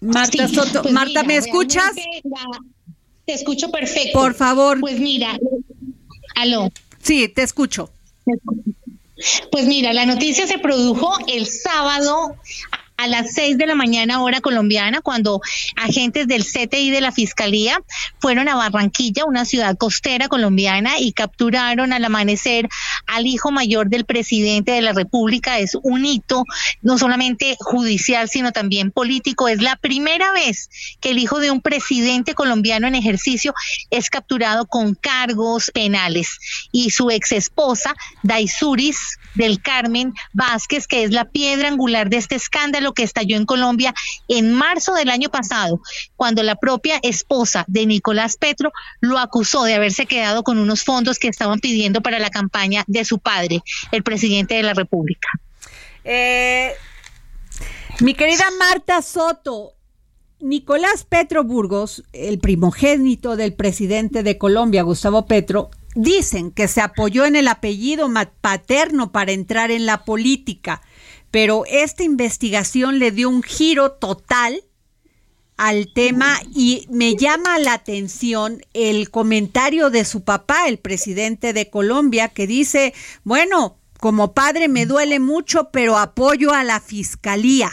[0.00, 1.92] Marta Soto, pues Marta, ¿me escuchas?
[3.26, 4.18] te escucho perfecto.
[4.18, 4.80] Por favor.
[4.80, 5.38] Pues mira,
[6.34, 6.70] aló.
[7.02, 7.90] Sí, te escucho.
[9.50, 12.36] Pues mira, la noticia se produjo el sábado
[12.98, 15.40] a las 6 de la mañana hora colombiana cuando
[15.76, 17.80] agentes del CTI de la Fiscalía
[18.18, 22.68] fueron a Barranquilla, una ciudad costera colombiana, y capturaron al amanecer
[23.06, 25.60] al hijo mayor del presidente de la República.
[25.60, 26.42] Es un hito
[26.82, 29.46] no solamente judicial, sino también político.
[29.46, 30.68] Es la primera vez
[31.00, 33.54] que el hijo de un presidente colombiano en ejercicio
[33.90, 36.38] es capturado con cargos penales.
[36.72, 42.34] Y su ex esposa, Daisuris del Carmen Vázquez, que es la piedra angular de este
[42.34, 43.94] escándalo que estalló en Colombia
[44.28, 45.80] en marzo del año pasado,
[46.16, 51.18] cuando la propia esposa de Nicolás Petro lo acusó de haberse quedado con unos fondos
[51.18, 55.28] que estaban pidiendo para la campaña de su padre, el presidente de la República.
[56.04, 56.72] Eh,
[58.00, 59.74] mi querida Marta Soto,
[60.40, 67.24] Nicolás Petro Burgos, el primogénito del presidente de Colombia, Gustavo Petro, dicen que se apoyó
[67.24, 68.08] en el apellido
[68.40, 70.80] paterno para entrar en la política
[71.30, 74.62] pero esta investigación le dio un giro total
[75.56, 81.68] al tema y me llama la atención el comentario de su papá, el presidente de
[81.68, 87.70] Colombia, que dice, bueno, como padre me duele mucho, pero apoyo a la fiscalía.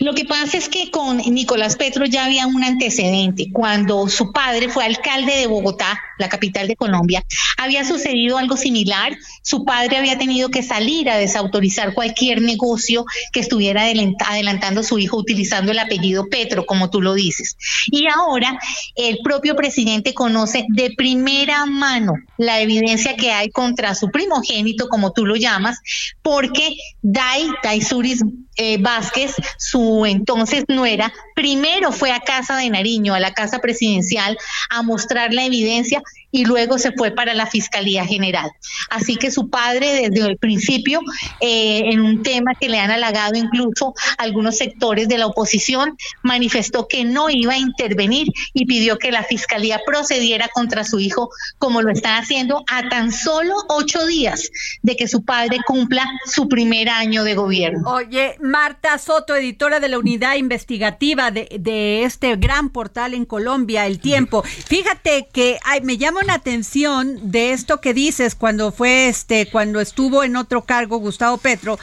[0.00, 3.50] Lo que pasa es que con Nicolás Petro ya había un antecedente.
[3.52, 7.24] Cuando su padre fue alcalde de Bogotá, la capital de Colombia,
[7.58, 9.16] había sucedido algo similar.
[9.42, 15.16] Su padre había tenido que salir a desautorizar cualquier negocio que estuviera adelantando su hijo
[15.16, 17.56] utilizando el apellido Petro, como tú lo dices.
[17.86, 18.58] Y ahora
[18.96, 25.12] el propio presidente conoce de primera mano la evidencia que hay contra su primogénito, como
[25.12, 25.78] tú lo llamas,
[26.22, 28.22] porque Dai, Daisuris
[28.56, 34.36] eh, Vázquez, su entonces nuera, primero fue a Casa de Nariño, a la Casa Presidencial,
[34.68, 36.02] a mostrar la evidencia
[36.32, 38.50] y luego se fue para la Fiscalía General.
[38.90, 41.00] Así que su padre desde el principio,
[41.40, 46.86] eh, en un tema que le han halagado incluso algunos sectores de la oposición, manifestó
[46.88, 51.82] que no iba a intervenir y pidió que la Fiscalía procediera contra su hijo como
[51.82, 54.50] lo está haciendo a tan solo ocho días
[54.82, 57.90] de que su padre cumpla su primer año de gobierno.
[57.90, 63.86] Oye, Marta Soto, editora de la unidad investigativa de, de este gran portal en Colombia,
[63.86, 64.42] El Tiempo.
[64.42, 70.22] Fíjate que ay, me llama atención de esto que dices cuando fue este, cuando estuvo
[70.22, 71.78] en otro cargo Gustavo Petro,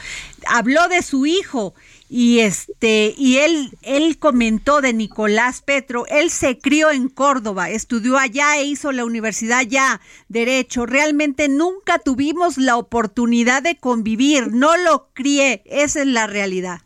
[0.46, 1.74] habló de su hijo
[2.08, 8.18] y este y él él comentó de Nicolás Petro, él se crió en Córdoba, estudió
[8.18, 10.86] allá e hizo la universidad ya derecho.
[10.86, 16.82] Realmente nunca tuvimos la oportunidad de convivir, no lo crié, esa es la realidad.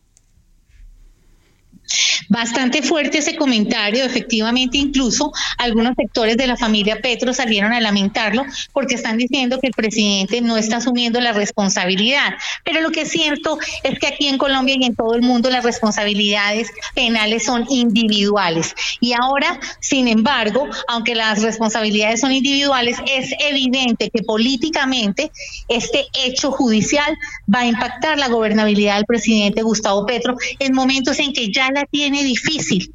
[2.28, 8.44] Bastante fuerte ese comentario, efectivamente incluso algunos sectores de la familia Petro salieron a lamentarlo
[8.72, 12.34] porque están diciendo que el presidente no está asumiendo la responsabilidad.
[12.64, 15.50] Pero lo que es cierto es que aquí en Colombia y en todo el mundo
[15.50, 18.74] las responsabilidades penales son individuales.
[19.00, 25.30] Y ahora, sin embargo, aunque las responsabilidades son individuales, es evidente que políticamente
[25.68, 27.16] este hecho judicial
[27.52, 31.84] va a impactar la gobernabilidad del presidente Gustavo Petro en momentos en que ya la
[31.86, 32.94] tiene difícil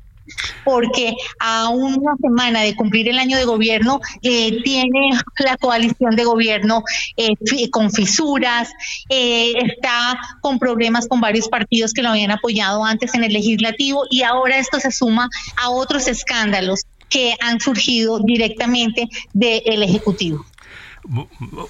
[0.64, 6.26] porque a una semana de cumplir el año de gobierno eh, tiene la coalición de
[6.26, 6.84] gobierno
[7.16, 7.36] eh,
[7.72, 8.70] con fisuras,
[9.10, 14.04] eh, está con problemas con varios partidos que lo habían apoyado antes en el legislativo
[14.10, 20.46] y ahora esto se suma a otros escándalos que han surgido directamente del Ejecutivo.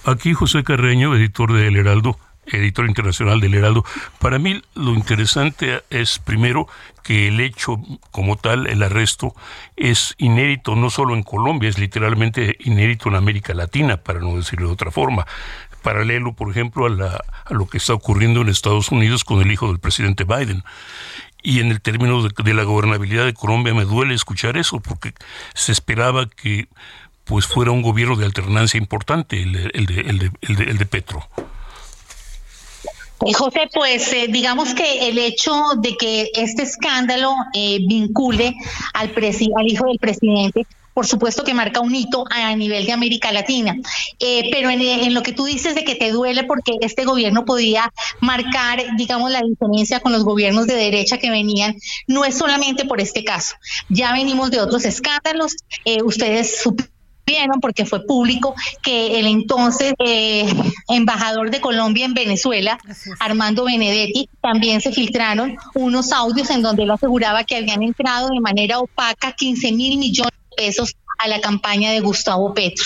[0.04, 2.18] Aquí José Carreño, editor de El Heraldo,
[2.52, 3.86] editor internacional del Heraldo.
[4.20, 6.68] Para mí lo interesante es primero
[7.04, 7.82] que el hecho
[8.12, 9.34] como tal, el arresto,
[9.76, 14.68] es inédito no solo en Colombia, es literalmente inédito en América Latina, para no decirlo
[14.68, 15.26] de otra forma.
[15.82, 19.52] Paralelo, por ejemplo, a, la, a lo que está ocurriendo en Estados Unidos con el
[19.52, 20.64] hijo del presidente Biden.
[21.42, 25.14] Y en el término de, la gobernabilidad de Colombia me duele escuchar eso, porque
[25.54, 26.68] se esperaba que
[27.24, 30.64] pues fuera un gobierno de alternancia importante, el de, el de, el de, el de,
[30.66, 31.30] el de Petro.
[33.20, 38.56] José, pues eh, digamos que el hecho de que este escándalo eh, vincule
[38.94, 40.66] al, al hijo del presidente
[40.98, 43.76] por supuesto que marca un hito a nivel de América Latina.
[44.18, 47.46] Eh, pero en, en, lo que tú dices de que te duele porque este gobierno
[47.46, 51.76] podía marcar, digamos, la diferencia con los gobiernos de derecha que venían,
[52.08, 53.58] no es solamente por este caso.
[53.90, 55.58] Ya venimos de otros escándalos.
[55.86, 56.97] Eh, ustedes supieron
[57.62, 60.46] porque fue público que el entonces eh,
[60.90, 62.80] embajador de Colombia en Venezuela,
[63.20, 68.40] Armando Benedetti, también se filtraron unos audios en donde él aseguraba que habían entrado de
[68.40, 72.86] manera opaca 15 mil millones pesos a la campaña de Gustavo Petro.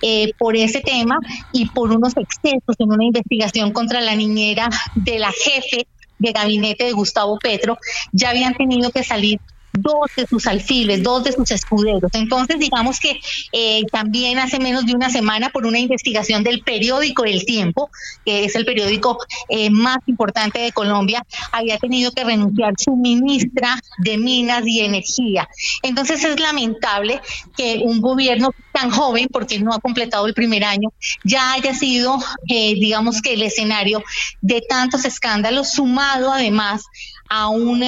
[0.00, 1.18] Eh, por ese tema
[1.52, 5.86] y por unos excesos en una investigación contra la niñera de la jefe
[6.18, 7.78] de gabinete de Gustavo Petro,
[8.12, 9.40] ya habían tenido que salir
[9.72, 12.10] dos de sus alfiles, dos de sus escuderos.
[12.14, 13.20] Entonces, digamos que
[13.52, 17.90] eh, también hace menos de una semana, por una investigación del periódico El Tiempo,
[18.24, 19.18] que es el periódico
[19.48, 25.48] eh, más importante de Colombia, había tenido que renunciar su ministra de Minas y Energía.
[25.82, 27.20] Entonces, es lamentable
[27.56, 30.92] que un gobierno tan joven, porque no ha completado el primer año,
[31.24, 32.18] ya haya sido,
[32.48, 34.02] eh, digamos que el escenario
[34.40, 36.84] de tantos escándalos, sumado además
[37.34, 37.82] a un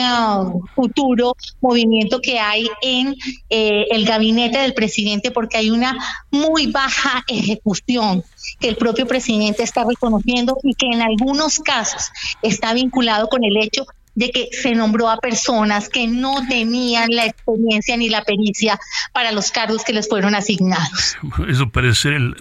[0.74, 3.14] futuro movimiento que hay en
[3.50, 5.98] eh, el gabinete del presidente porque hay una
[6.30, 8.24] muy baja ejecución
[8.58, 13.58] que el propio presidente está reconociendo y que en algunos casos está vinculado con el
[13.58, 13.84] hecho
[14.14, 18.80] de que se nombró a personas que no tenían la experiencia ni la pericia
[19.12, 21.18] para los cargos que les fueron asignados.
[21.48, 22.34] Eso parece ser el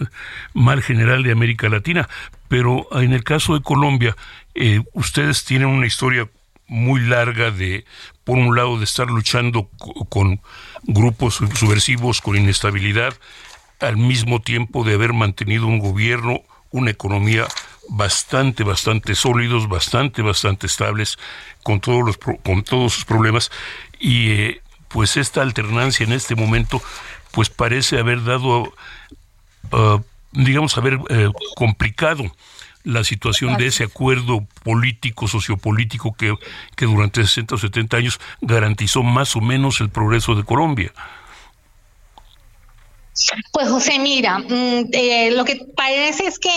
[0.54, 2.08] mal general de América Latina,
[2.48, 4.16] pero en el caso de Colombia,
[4.54, 6.30] eh, ustedes tienen una historia
[6.66, 7.84] muy larga de,
[8.24, 9.68] por un lado, de estar luchando
[10.08, 10.40] con
[10.82, 13.14] grupos subversivos, con inestabilidad,
[13.80, 17.46] al mismo tiempo de haber mantenido un gobierno, una economía
[17.88, 21.18] bastante, bastante sólidos, bastante, bastante estables,
[21.62, 23.50] con todos, los, con todos sus problemas.
[23.98, 26.82] Y eh, pues esta alternancia en este momento,
[27.32, 28.72] pues parece haber dado,
[29.72, 30.00] ah,
[30.32, 32.24] digamos, haber eh, complicado
[32.84, 36.34] la situación de ese acuerdo político, sociopolítico que,
[36.76, 40.92] que durante 60 o 70 años garantizó más o menos el progreso de Colombia.
[43.52, 46.50] Pues José, mira, mm, eh, lo que parece es que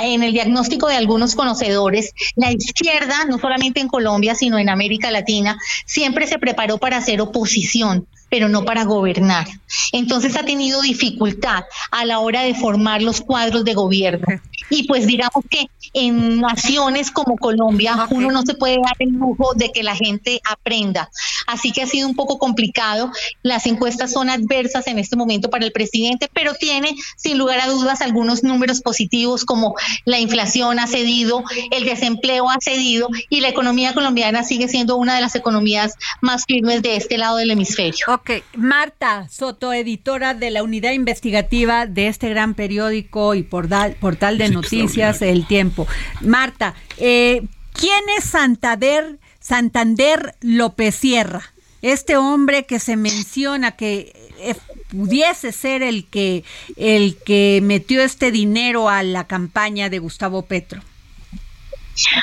[0.00, 5.10] en el diagnóstico de algunos conocedores, la izquierda, no solamente en Colombia, sino en América
[5.10, 9.46] Latina, siempre se preparó para hacer oposición pero no para gobernar.
[9.92, 14.26] Entonces ha tenido dificultad a la hora de formar los cuadros de gobierno.
[14.70, 19.54] Y pues digamos que en naciones como Colombia uno no se puede dar el lujo
[19.54, 21.08] de que la gente aprenda.
[21.46, 23.12] Así que ha sido un poco complicado.
[23.44, 27.68] Las encuestas son adversas en este momento para el presidente, pero tiene sin lugar a
[27.68, 29.76] dudas algunos números positivos como
[30.06, 35.14] la inflación ha cedido, el desempleo ha cedido y la economía colombiana sigue siendo una
[35.14, 38.06] de las economías más firmes de este lado del hemisferio.
[38.26, 44.38] Ok, Marta Soto, editora de la unidad investigativa de este gran periódico y portal, portal
[44.38, 45.86] de noticias El Tiempo.
[46.22, 47.42] Marta, eh,
[47.74, 51.52] ¿quién es Santander, Santander López Sierra?
[51.82, 54.54] Este hombre que se menciona que eh,
[54.88, 56.44] pudiese ser el que,
[56.76, 60.80] el que metió este dinero a la campaña de Gustavo Petro.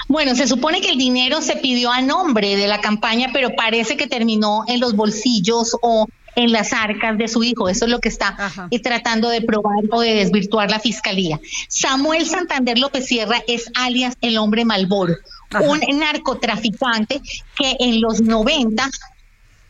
[0.08, 3.98] Bueno, se supone que el dinero se pidió a nombre de la campaña, pero parece
[3.98, 7.70] que terminó en los bolsillos o en las arcas de su hijo.
[7.70, 8.36] Eso es lo que está
[8.84, 11.40] tratando de probar o de desvirtuar la fiscalía.
[11.68, 15.16] Samuel Santander López Sierra es alias el hombre Malboro,
[15.62, 17.22] un narcotraficante
[17.56, 18.90] que en los 90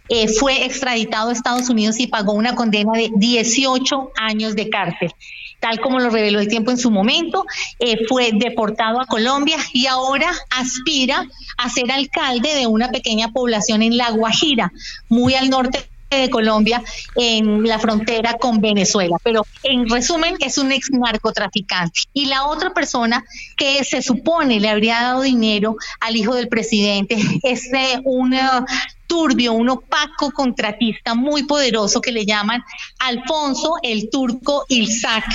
[0.10, 5.14] eh, fue extraditado a Estados Unidos y pagó una condena de 18 años de cárcel
[5.62, 7.46] tal como lo reveló el tiempo en su momento,
[7.80, 11.26] eh, fue deportado a Colombia y ahora aspira
[11.58, 14.74] a ser alcalde de una pequeña población en La Guajira,
[15.08, 15.86] muy al norte
[16.18, 16.84] de Colombia
[17.16, 19.18] en la frontera con Venezuela.
[19.24, 22.02] Pero en resumen, es un ex narcotraficante.
[22.14, 23.24] Y la otra persona
[23.56, 27.70] que se supone le habría dado dinero al hijo del presidente es
[28.04, 28.34] un
[29.12, 32.64] turbio, un opaco contratista muy poderoso que le llaman
[33.00, 35.26] Alfonso el Turco Ilzac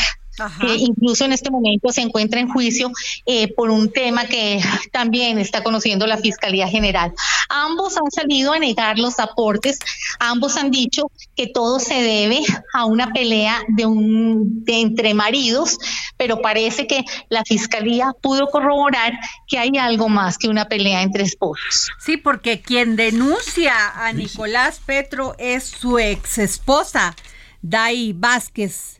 [0.60, 2.90] que incluso en este momento se encuentra en juicio
[3.24, 4.60] eh, por un tema que
[4.92, 7.12] también está conociendo la Fiscalía General.
[7.48, 9.78] Ambos han salido a negar los aportes,
[10.18, 12.40] ambos han dicho que todo se debe
[12.72, 15.78] a una pelea de un de entre maridos,
[16.16, 19.12] pero parece que la Fiscalía pudo corroborar
[19.46, 21.90] que hay algo más que una pelea entre esposos.
[21.98, 27.14] Sí, porque quien denuncia a Nicolás Petro es su ex esposa,
[27.62, 28.95] Dai Vázquez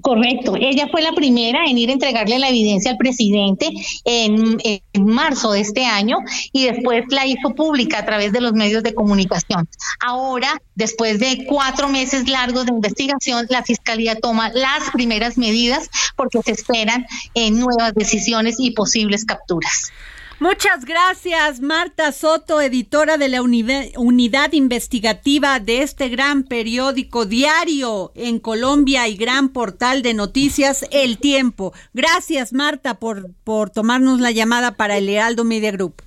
[0.00, 0.54] Correcto.
[0.56, 3.70] Ella fue la primera en ir a entregarle la evidencia al presidente
[4.04, 4.58] en,
[4.94, 6.18] marzo de este año
[6.52, 9.68] y después la hizo pública a través de los medios de comunicación.
[10.00, 16.40] Ahora, después de cuatro meses largos de investigación, la Fiscalía toma las primeras medidas porque
[16.42, 19.92] se esperan eh, nuevas decisiones y posibles capturas.
[20.38, 28.38] Muchas gracias, Marta Soto, editora de la unidad investigativa de este gran periódico diario en
[28.38, 31.72] Colombia y gran portal de noticias El Tiempo.
[31.94, 36.02] Gracias, Marta, por, por tomarnos la llamada para el Heraldo Media Group.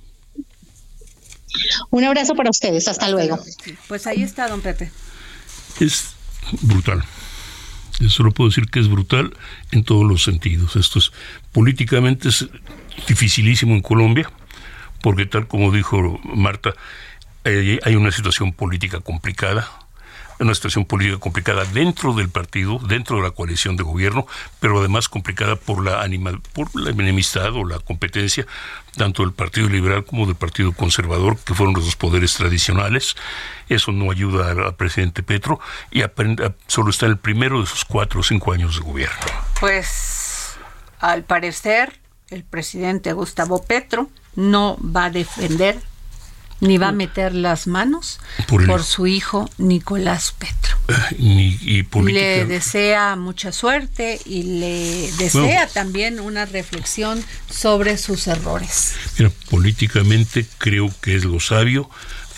[1.90, 3.36] Un abrazo para ustedes, hasta, luego.
[3.88, 4.92] Pues ahí está, don Pepe.
[5.80, 6.14] Es
[6.62, 7.04] brutal.
[7.98, 9.32] Yo solo puedo decir que es brutal
[9.72, 10.76] en todos los sentidos.
[10.76, 11.10] Esto es
[11.52, 12.48] políticamente es
[13.06, 14.30] dificilísimo en Colombia,
[15.02, 16.74] porque tal como dijo Marta,
[17.44, 19.68] hay una situación política complicada,
[20.40, 24.26] una situación política complicada dentro del partido, dentro de la coalición de gobierno,
[24.58, 28.46] pero además complicada por la animal, por la enemistad o la competencia
[28.96, 33.16] tanto del Partido Liberal como del Partido Conservador, que fueron los dos poderes tradicionales.
[33.68, 35.60] Eso no ayuda al, presidente Petro
[35.90, 36.02] y
[36.66, 39.16] solo está en el primero de sus cuatro o cinco años de gobierno.
[39.60, 40.56] Pues,
[40.98, 45.78] al parecer, el presidente Gustavo Petro no va a defender
[46.60, 50.76] ni va a meter las manos por, su hijo Nicolás Petro.
[51.18, 58.94] y le desea mucha suerte y le desea también una reflexión sobre sus errores.
[59.18, 61.88] Mira, políticamente creo que es lo sabio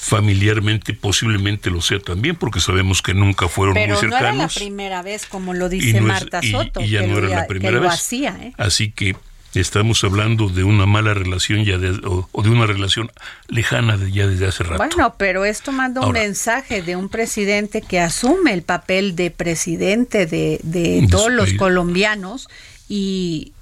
[0.02, 4.10] familiarmente posiblemente lo sea también, porque sabemos que nunca fueron muy cercanos.
[4.10, 7.46] no era la primera vez, como lo dice Marta Soto, y, ya no era la
[7.46, 7.92] primera vez.
[7.92, 8.52] hacía, ¿eh?
[8.58, 9.14] Así que
[9.54, 13.10] estamos hablando de una mala relación ya de, o, o de una relación
[13.48, 14.78] lejana de, ya desde hace rato.
[14.78, 20.26] Bueno, pero esto manda un mensaje de un presidente que asume el papel de presidente
[20.26, 22.48] de, de todos los colombianos
[22.88, 23.52] y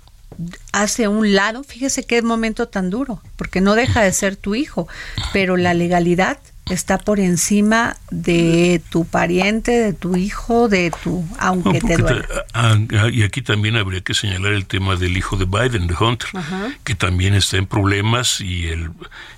[0.73, 4.89] hace un lado, fíjese qué momento tan duro, porque no deja de ser tu hijo,
[5.33, 6.39] pero la legalidad
[6.71, 13.11] está por encima de tu pariente, de tu hijo, de tu, aunque No, te duela.
[13.13, 16.71] y aquí también habría que señalar el tema del hijo de Biden, de Hunter, Ajá.
[16.85, 18.91] que también está en problemas y el,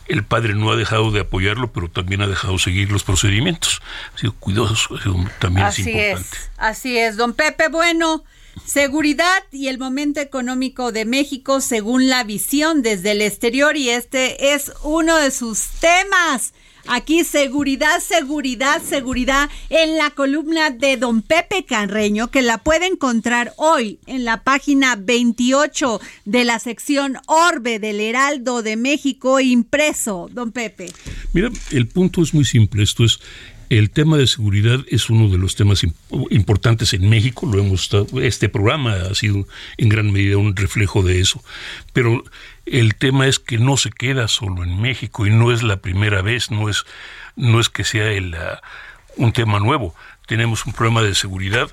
[0.09, 3.81] el padre no ha dejado de apoyarlo, pero también ha dejado seguir los procedimientos.
[4.15, 6.39] Ha sido cuidadoso, ha sido- también Así es es, importante.
[6.59, 7.69] así es, don Pepe.
[7.69, 8.25] Bueno,
[8.67, 14.55] seguridad y el momento económico de México según la visión desde el exterior y este
[14.55, 16.53] es uno de sus temas.
[16.89, 23.53] Aquí seguridad, seguridad, seguridad en la columna de don Pepe Carreño que la puede encontrar
[23.57, 30.51] hoy en la página 28 de la sección Orbe del Heraldo de México impreso, don
[30.53, 30.91] Pepe.
[31.33, 32.83] Mira, el punto es muy simple.
[32.83, 33.21] Esto es,
[33.71, 35.95] el tema de seguridad es uno de los temas im-
[36.31, 37.47] importantes en México.
[37.47, 39.47] Lo hemos estado- este programa ha sido
[39.79, 41.43] en gran medida un reflejo de eso.
[41.93, 42.23] Pero
[42.67, 46.23] el tema es que no se queda solo en México y no es la primera
[46.23, 46.85] vez, no es,
[47.37, 48.61] no es que sea el, ah,
[49.17, 49.95] un tema nuevo.
[50.27, 51.71] Tenemos un problema de seguridad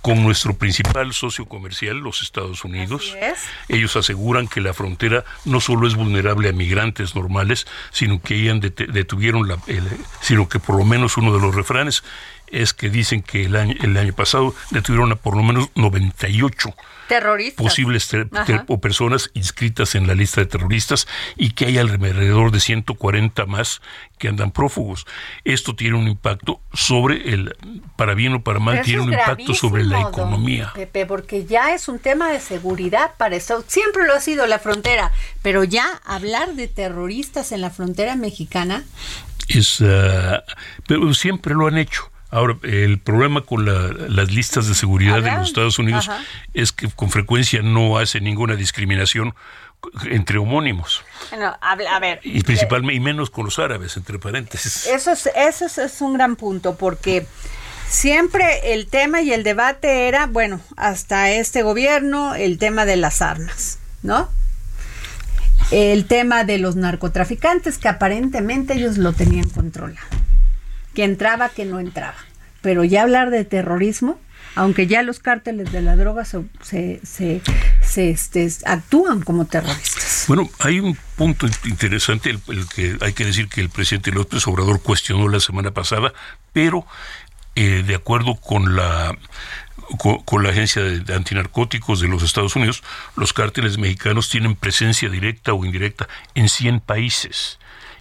[0.00, 3.12] con nuestro principal socio comercial, los Estados Unidos.
[3.68, 8.36] Ellos aseguran que la frontera no solo es vulnerable a migrantes normales, sino que
[8.88, 9.88] detuvieron la, el-
[10.20, 12.04] sino que por lo menos uno de los refranes
[12.52, 16.74] es que dicen que el año, el año pasado detuvieron a por lo menos 98
[17.08, 17.64] Terroristas.
[17.64, 18.28] posibles ter-
[18.66, 23.80] o personas inscritas en la lista de terroristas y que hay alrededor de 140 más
[24.18, 25.06] que andan prófugos.
[25.44, 27.56] Esto tiene un impacto sobre el,
[27.96, 30.72] para bien o para mal, Pero tiene un impacto sobre la economía.
[30.74, 33.64] Pepe, porque ya es un tema de seguridad para eso.
[33.66, 35.10] Siempre lo ha sido la frontera,
[35.42, 38.84] pero ya hablar de terroristas en la frontera mexicana,
[39.48, 40.44] Es, ah,
[40.86, 42.10] pero siempre lo han hecho.
[42.30, 46.22] Ahora, el problema con la- las listas de seguridad de los Estados Unidos ajá.
[46.52, 49.34] es que con frecuencia no hace ninguna discriminación
[50.10, 54.86] entre homónimos bueno, habla- a ver, y principalmente y menos con los árabes entre paréntesis
[54.88, 57.26] eso es, eso es, es un gran punto, porque
[57.88, 63.22] siempre el tema y el debate era, bueno, hasta este gobierno, el tema de las
[63.22, 64.28] armas, ¿no?
[65.70, 70.06] El tema de los narcotraficantes, que aparentemente ellos lo tenían controlado.
[70.98, 72.16] Que entraba, que no entraba.
[72.60, 74.18] Pero ya hablar de terrorismo,
[74.56, 77.40] aunque ya los cárteles de la droga se, se, se-
[77.80, 80.24] se, este, actúan como terroristas.
[80.26, 82.40] Bueno, hay un punto interesante, el,
[82.74, 86.12] que hay que decir que el presidente López Obrador cuestionó la semana pasada,
[86.52, 86.84] pero
[87.54, 89.16] eh, de acuerdo con la
[90.24, 92.82] con, la agencia de, de antinarcóticos de los Estados Unidos,
[93.14, 97.60] los cárteles mexicanos tienen presencia directa o indirecta en 100 países.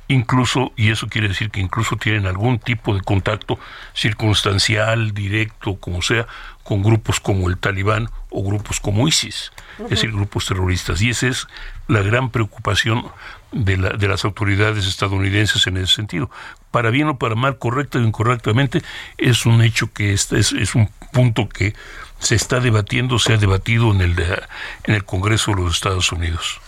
[0.09, 3.59] Incluso, y eso quiere decir que incluso tienen algún tipo de contacto
[3.93, 6.27] circunstancial, directo, como sea,
[6.63, 11.01] con grupos como el Talibán o grupos como ISIS, es decir, grupos terroristas.
[11.01, 11.47] Y esa es
[11.87, 13.05] la gran preocupación
[13.51, 16.29] de, la- de las autoridades estadounidenses en ese sentido.
[16.71, 18.81] Para bien o para mal, correcta o incorrectamente,
[19.17, 21.73] es un hecho que este es, es un punto que
[22.19, 24.41] se está debatiendo, se ha debatido en el, de-
[24.85, 26.59] en el Congreso de los Estados Unidos.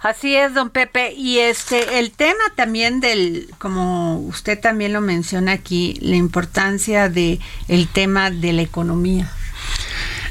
[0.00, 1.12] Así es, don Pepe.
[1.12, 7.40] Y este, el tema también del, como usted también lo menciona aquí, la importancia de
[7.68, 9.30] el tema de la economía.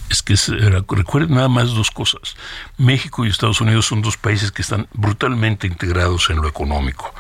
[0.09, 0.35] Es que
[0.95, 2.37] recuerden nada más dos cosas.
[2.77, 7.13] México y Estados Unidos son dos países que están brutalmente integrados en lo económico.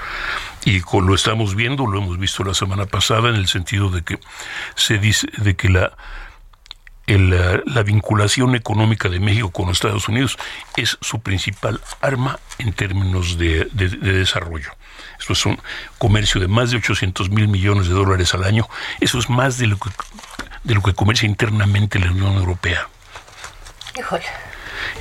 [0.63, 4.19] Y lo estamos viendo, lo hemos visto la semana pasada, en el sentido de que
[4.75, 5.97] se dice de que la,
[7.07, 7.29] el,
[7.65, 10.37] la vinculación económica de México con los Estados Unidos
[10.75, 14.71] es su principal arma en términos de desarrollo.
[15.19, 15.59] Esto es un
[15.97, 18.67] comercio de más de 800 mil millones de dólares al año.
[18.99, 19.89] Eso es más de lo que,
[20.63, 22.87] de lo que comercia internamente la Unión Europea.
[23.97, 24.25] Híjole.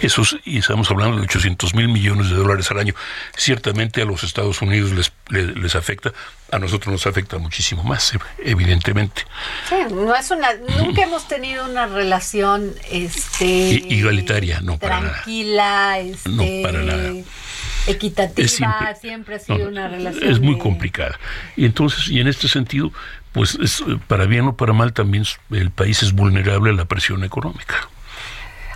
[0.01, 2.95] Eso es- y estamos hablando de 800 mil millones de dólares al año.
[3.37, 6.13] Ciertamente a los Estados Unidos les, les, les afecta,
[6.53, 9.23] a nosotros nos afecta muchísimo más, evidentemente.
[9.69, 10.49] Sí, no es una,
[10.79, 13.47] nunca hemos tenido una relación, este,
[13.89, 15.13] igualitaria, no para nada.
[15.15, 17.13] tranquila, este, No, para nada.
[17.87, 18.95] equitativa, Es simple.
[19.01, 20.25] siempre ha sido No, una relación.
[20.31, 21.19] es muy de- complicada.
[21.57, 22.93] Y entonces, y en este sentido,
[23.33, 26.85] pues es, eh, para bien o para mal también el país es vulnerable a la
[26.87, 27.89] presión económica.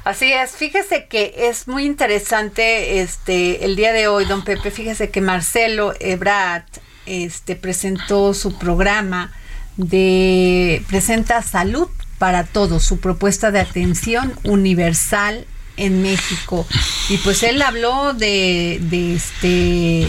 [0.03, 5.11] Así es, fíjese que es muy interesante este el día de hoy, don Pepe, fíjese
[5.11, 6.65] que Marcelo Ebrard
[7.05, 9.31] este presentó su programa
[9.77, 11.89] de presenta salud
[12.19, 15.47] para todos, su propuesta de atención universal
[15.81, 16.67] en México.
[17.09, 20.09] Y pues él habló de, de este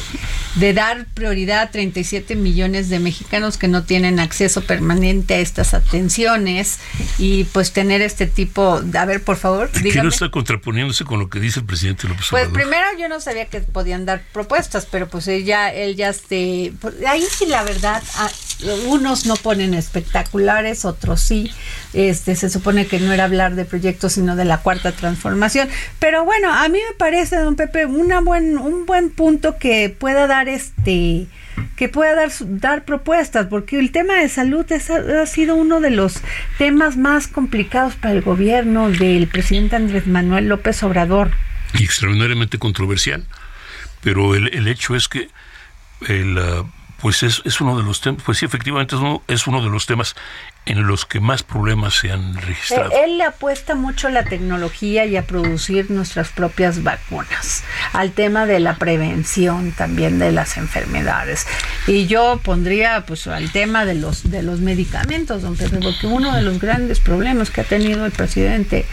[0.56, 5.74] de dar prioridad a 37 millones de mexicanos que no tienen acceso permanente a estas
[5.74, 6.80] atenciones
[7.18, 11.30] y pues tener este tipo, a ver, por favor, ¿Qué no está contraponiéndose con lo
[11.30, 12.62] que dice el presidente López Pues Obrador?
[12.62, 16.96] primero yo no sabía que podían dar propuestas, pero pues ella, él ya este, pues,
[17.08, 18.04] ahí sí la verdad,
[18.88, 21.52] unos no ponen espectaculares, otros sí.
[21.94, 25.68] Este, se supone que no era hablar de proyectos, sino de la cuarta transformación.
[26.00, 30.28] Pero bueno, a mí me parece, don Pepe, una buen, un buen punto que pueda
[30.28, 31.28] dar este
[31.76, 35.90] que pueda dar, dar propuestas, porque el tema de salud es- ha sido uno de
[35.92, 36.16] los
[36.58, 41.32] temas más complicados para el gobierno del presidente Andrés Manuel López Obrador.
[41.74, 43.26] y extraordinariamente controversial.
[44.02, 45.30] Pero el, el hecho es que
[46.08, 46.66] el, ah,
[47.02, 49.70] pues es, es uno de los temas, pues sí, efectivamente es uno, es uno de
[49.70, 50.16] los temas
[50.66, 52.92] en los que más problemas se han registrado.
[52.92, 58.12] Eh, Él le apuesta mucho a la tecnología y a producir nuestras propias vacunas, al
[58.12, 61.48] tema de la prevención también de las enfermedades.
[61.88, 66.36] Y yo pondría pues al tema de los de los medicamentos, don Pepe, porque uno
[66.36, 68.86] de los grandes problemas que ha tenido el presidente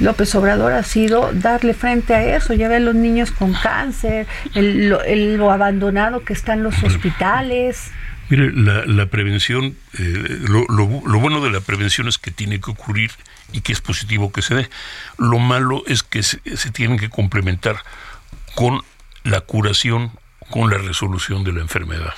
[0.00, 2.52] López Obrador ha sido darle frente a eso.
[2.54, 7.90] Ya ve los niños con cáncer, el, lo, el- lo abandonado que están los hospitales.
[8.28, 12.60] Mire, la, la prevención, eh, lo, lo- lo bueno de la prevención es que tiene
[12.60, 13.12] que ocurrir
[13.52, 14.68] y que es positivo que se dé.
[15.18, 17.76] Lo malo es que se, se tienen que complementar
[18.56, 18.82] con
[19.22, 20.10] la curación,
[20.50, 22.14] con la resolución de la enfermedad.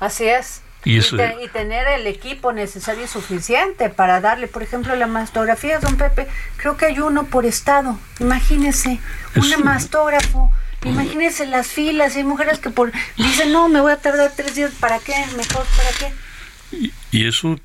[0.00, 0.62] Así es.
[0.86, 5.06] Y eso- te- y tener el equipo necesario y suficiente para darle, por ejemplo, la
[5.06, 6.26] mastografía, don Pepe,
[6.56, 7.98] creo que hay uno por estado.
[8.20, 9.00] Imagínese,
[9.34, 10.50] un mastógrafo.
[10.84, 12.14] Imagínese las filas.
[12.16, 14.70] Hay mujeres que por dicen, no, me voy a tardar tres días.
[14.78, 15.14] ¿Para qué?
[15.36, 16.90] Mejor, ¿para qué?
[17.10, 17.58] Y eso,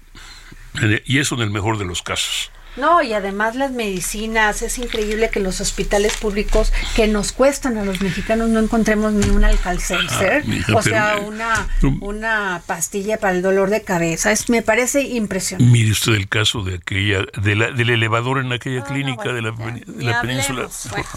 [1.05, 2.51] y eso en el mejor de los casos.
[2.77, 7.83] No, y además las medicinas, es increíble que los hospitales públicos que nos cuestan a
[7.85, 11.67] los mexicanos no encontremos ni un alcalcelser, Ah, o sea, pero- una,
[11.99, 14.31] una pastilla para el dolor de cabeza.
[14.31, 15.71] Es, me parece impresionante.
[15.71, 19.51] Mire usted el caso de aquella, de la, del elevador en aquella clínica de la,
[19.51, 20.67] de la península.
[20.91, 21.07] Bueno,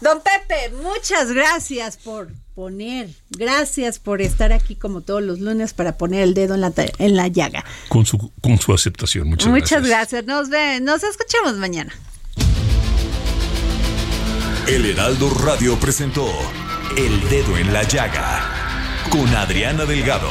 [0.00, 5.96] don Pepe, muchas gracias por poner, gracias por estar aquí como todos los lunes para
[5.98, 7.64] poner el dedo en la, en la llaga.
[7.88, 9.28] Con su, con su aceptación.
[9.28, 10.24] Muchas, Muchas gracias.
[10.24, 10.26] gracias.
[10.26, 11.92] Nos ve, nos escuchamos mañana.
[14.68, 16.26] El Heraldo Radio presentó
[16.96, 20.30] El Dedo en la Llaga con Adriana Delgado.